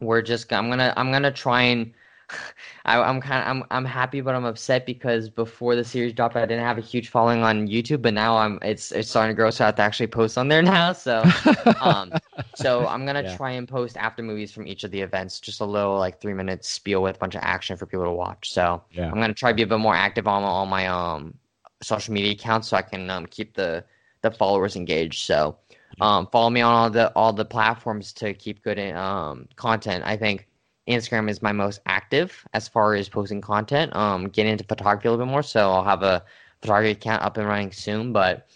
[0.01, 1.93] we're just I'm gonna I'm gonna try and
[2.85, 6.35] I, I'm kind of I'm I'm happy, but I'm upset because before the series dropped,
[6.35, 9.35] I didn't have a huge following on YouTube, but now I'm it's it's starting to
[9.35, 10.93] grow, so I have to actually post on there now.
[10.93, 11.31] So
[11.79, 12.15] um,
[12.53, 13.25] so I'm gonna Yeah.
[13.25, 16.33] try and post after movies from each of the events, just a little like three
[16.33, 18.51] minute spiel with a bunch of action for people to watch.
[18.51, 21.37] So yeah, I'm gonna try to be a bit more active on all my um
[21.81, 23.83] social media accounts so I can um keep the
[24.21, 25.19] the followers engaged.
[25.25, 25.57] So
[25.99, 30.03] um follow me on all the all the platforms to keep good um content.
[30.05, 30.47] I think
[30.87, 33.95] Instagram is my most active as far as posting content.
[33.95, 36.23] Um getting into photography a little bit more, so I'll have a
[36.61, 38.13] photography account up and running soon.
[38.13, 38.47] But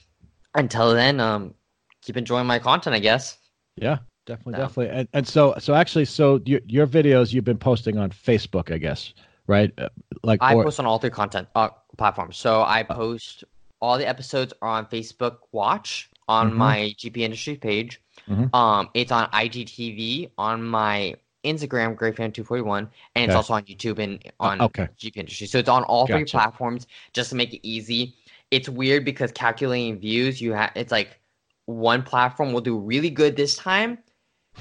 [0.56, 1.54] until then, um
[2.02, 3.38] keep enjoying my content, I guess.
[3.76, 5.00] yeah, definitely, So- definitely.
[5.00, 8.78] And, and so so actually, so your your videos you've been posting on Facebook, I
[8.78, 9.14] guess,
[9.48, 9.72] right?
[9.78, 9.90] Uh,
[10.24, 12.38] Like I or, post on all three content uh, platforms.
[12.38, 13.44] So I post
[13.82, 16.56] all the episodes are on Facebook Watch on Mhm.
[16.56, 18.02] my GP Industries page.
[18.28, 18.54] Mhm.
[18.54, 23.36] Um, it's on IGTV on my Instagram, Graypham241, and it's Okay.
[23.36, 24.88] also on YouTube and on Uh, okay.
[24.98, 25.52] GP Industries.
[25.52, 28.16] So it's on all three platforms just to make it easy.
[28.52, 31.20] It's weird because calculating views, you have it's like
[31.66, 34.00] one platform will do really good this time,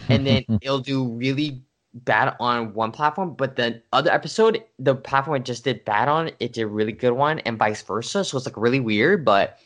[0.09, 1.63] and then it'll do really
[1.95, 6.31] bad on one platform, but the other episode, the platform it just did bad on,
[6.39, 8.25] it did really good one, and vice versa.
[8.25, 9.59] So it's like really weird, but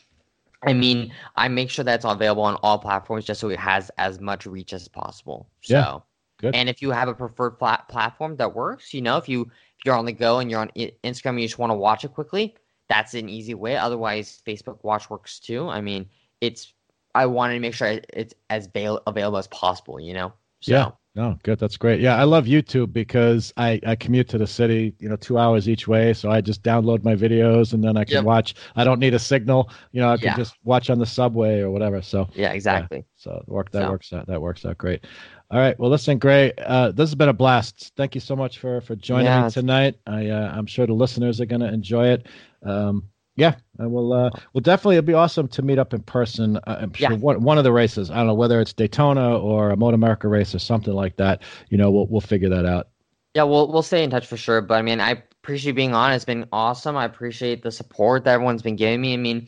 [0.63, 4.21] I mean, I make sure that's available on all platforms just so it has as
[4.21, 5.49] much reach as possible.
[5.61, 5.99] So, Yeah,
[6.43, 6.55] good.
[6.55, 9.85] and if you have a preferred plat- platform that works, you know, if you if
[9.85, 12.05] you're on the go and you're on I- Instagram and you just want to watch
[12.05, 12.55] it quickly,
[12.89, 13.75] that's an easy way.
[13.77, 15.67] Otherwise, Facebook Watch works too.
[15.69, 16.05] I mean,
[16.41, 16.73] it's
[17.15, 19.99] I wanted to make sure it's as avail- available as possible.
[19.99, 20.33] You know.
[20.61, 20.91] So, Yeah.
[21.15, 21.59] No, good.
[21.59, 21.99] That's great.
[22.01, 25.69] Yeah, I love YouTube because I, I commute to the city, you know, two hours
[25.69, 26.11] each way.
[26.11, 28.23] So I just download my videos and then I can Yep.
[28.23, 28.55] watch.
[28.75, 29.69] I don't need a signal.
[29.91, 30.35] You know, I can Yeah.
[30.37, 32.01] just watch on the subway or whatever.
[32.01, 32.51] So Yeah.
[32.53, 33.05] Exactly.
[33.15, 34.25] so it work that So- works out.
[34.25, 35.05] That works out great.
[35.53, 35.77] All right.
[35.77, 36.57] Well, listen, great.
[36.57, 37.91] Uh, this has been a blast.
[37.95, 39.99] Thank you so much for for joining Yeah, me tonight.
[40.07, 42.25] I uh, I'm sure the listeners are going to enjoy it.
[42.63, 43.03] Um,
[43.35, 46.57] yeah, and we'll uh, we'll definitely it'll be awesome to meet up in person.
[46.57, 47.17] Uh, I'm sure Yeah.
[47.17, 48.09] one one of the races.
[48.09, 51.43] I don't know whether it's Daytona or a Moto America race or something like that.
[51.69, 52.87] You know, we'll we'll figure that out.
[53.35, 54.59] Yeah, we'll we'll stay in touch for sure.
[54.59, 56.13] But I mean, I appreciate being on.
[56.13, 56.97] It's been awesome.
[56.97, 59.13] I appreciate the support that everyone's been giving me.
[59.13, 59.47] I mean,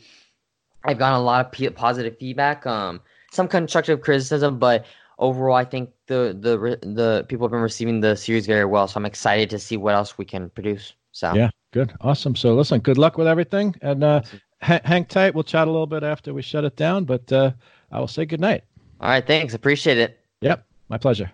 [0.84, 3.00] I've gotten a lot of p- positive feedback, um,
[3.32, 4.86] some constructive criticism, but
[5.18, 8.88] overall, I think the the the people have been receiving the series very well.
[8.88, 10.94] So I'm excited to see what else we can produce.
[11.12, 12.36] So Yeah, good, awesome.
[12.36, 14.22] So listen, good luck with everything, and uh,
[14.60, 15.34] ha- hang tight.
[15.34, 17.52] We'll chat a little bit after we shut it down, but uh,
[17.90, 18.64] I will say good night.
[19.00, 19.54] all right, thanks.
[19.54, 20.20] Appreciate it.
[20.42, 21.30] Yep, my pleasure.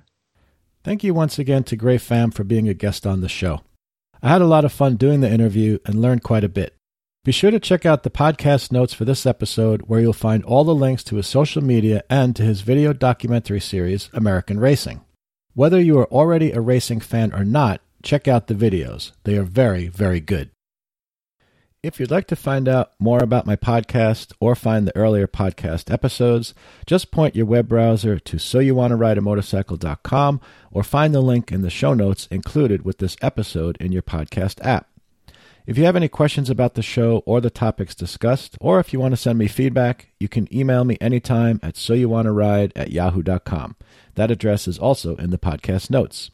[0.84, 3.62] Thank you once again to Gray Pham for being a guest on the show.
[4.22, 6.74] I had a lot of fun doing the interview and learned quite a bit.
[7.24, 10.64] Be sure to check out the podcast notes for this episode, where you'll find all
[10.64, 15.02] the links to his social media and to his video documentary series, American Racing.
[15.54, 19.12] Whether you are already a racing fan or not, check out the videos.
[19.22, 20.50] They are very, very good.
[21.80, 25.92] If you'd like to find out more about my podcast or find the earlier podcast
[25.92, 26.54] episodes,
[26.86, 30.40] just point your web browser to soyouwanttorideamotorcycle.com
[30.72, 34.58] or find the link in the show notes included with this episode in your podcast
[34.66, 34.88] app.
[35.64, 38.98] If you have any questions about the show or the topics discussed, or if you
[38.98, 43.76] want to send me feedback, you can email me anytime at soyouwanttoride at yahoo.com.
[44.16, 46.32] That address is also in the podcast notes.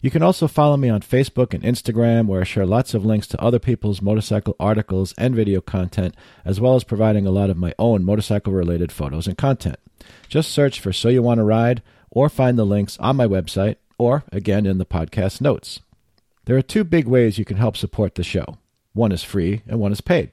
[0.00, 3.26] You can also follow me on Facebook and Instagram, where I share lots of links
[3.28, 7.58] to other people's motorcycle articles and video content, as well as providing a lot of
[7.58, 9.76] my own motorcycle related photos and content.
[10.28, 13.76] Just search for So You Want to Ride or find the links on my website
[13.98, 15.80] or, again, in the podcast notes.
[16.46, 18.56] There are two big ways you can help support the show
[18.92, 20.30] one is free and one is paid.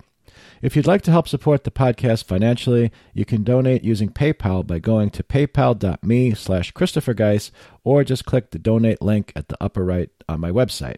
[0.62, 4.80] If you'd like to help support the podcast financially, you can donate using PayPal by
[4.80, 7.16] going to paypal.me slash Christopher
[7.84, 10.98] or just click the donate link at the upper right on my website.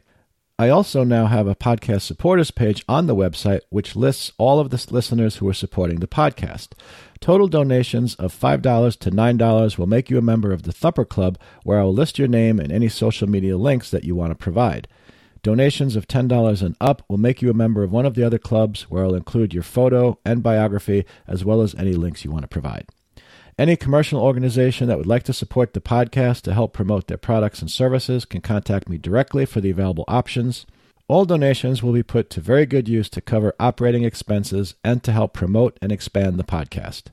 [0.62, 4.70] I also now have a podcast supporters page on the website which lists all of
[4.70, 6.74] the listeners who are supporting the podcast.
[7.20, 11.40] Total donations of $5 to $9 will make you a member of the Thumper Club,
[11.64, 14.36] where I will list your name and any social media links that you want to
[14.36, 14.88] provide.
[15.44, 18.38] Donations of $10 and up will make you a member of one of the other
[18.38, 22.44] clubs, where I'll include your photo and biography, as well as any links you want
[22.44, 22.86] to provide.
[23.58, 27.60] Any commercial organization that would like to support the podcast to help promote their products
[27.60, 30.68] and services can contact me directly for the available options.
[31.08, 35.12] All donations will be put to very good use to cover operating expenses and to
[35.12, 37.06] help promote and expand the podcast.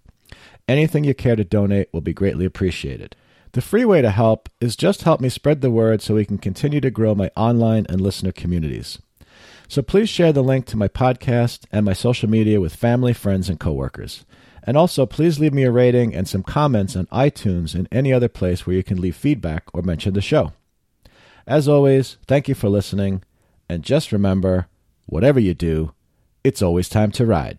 [0.68, 3.16] Anything you care to donate will be greatly appreciated.
[3.58, 6.38] The free way to help is just help me spread the word so we can
[6.38, 9.00] continue to grow my online and listener communities.
[9.66, 13.48] So please share the link to my podcast and my social media with family, friends,
[13.48, 14.24] and coworkers.
[14.62, 18.28] And also, please leave me a rating and some comments on iTunes and any other
[18.28, 20.52] place where you can leave feedback or mention the show.
[21.44, 23.24] As always, thank you for listening,
[23.68, 24.68] and just remember
[25.06, 25.94] whatever you do,
[26.44, 27.58] it's always time to ride.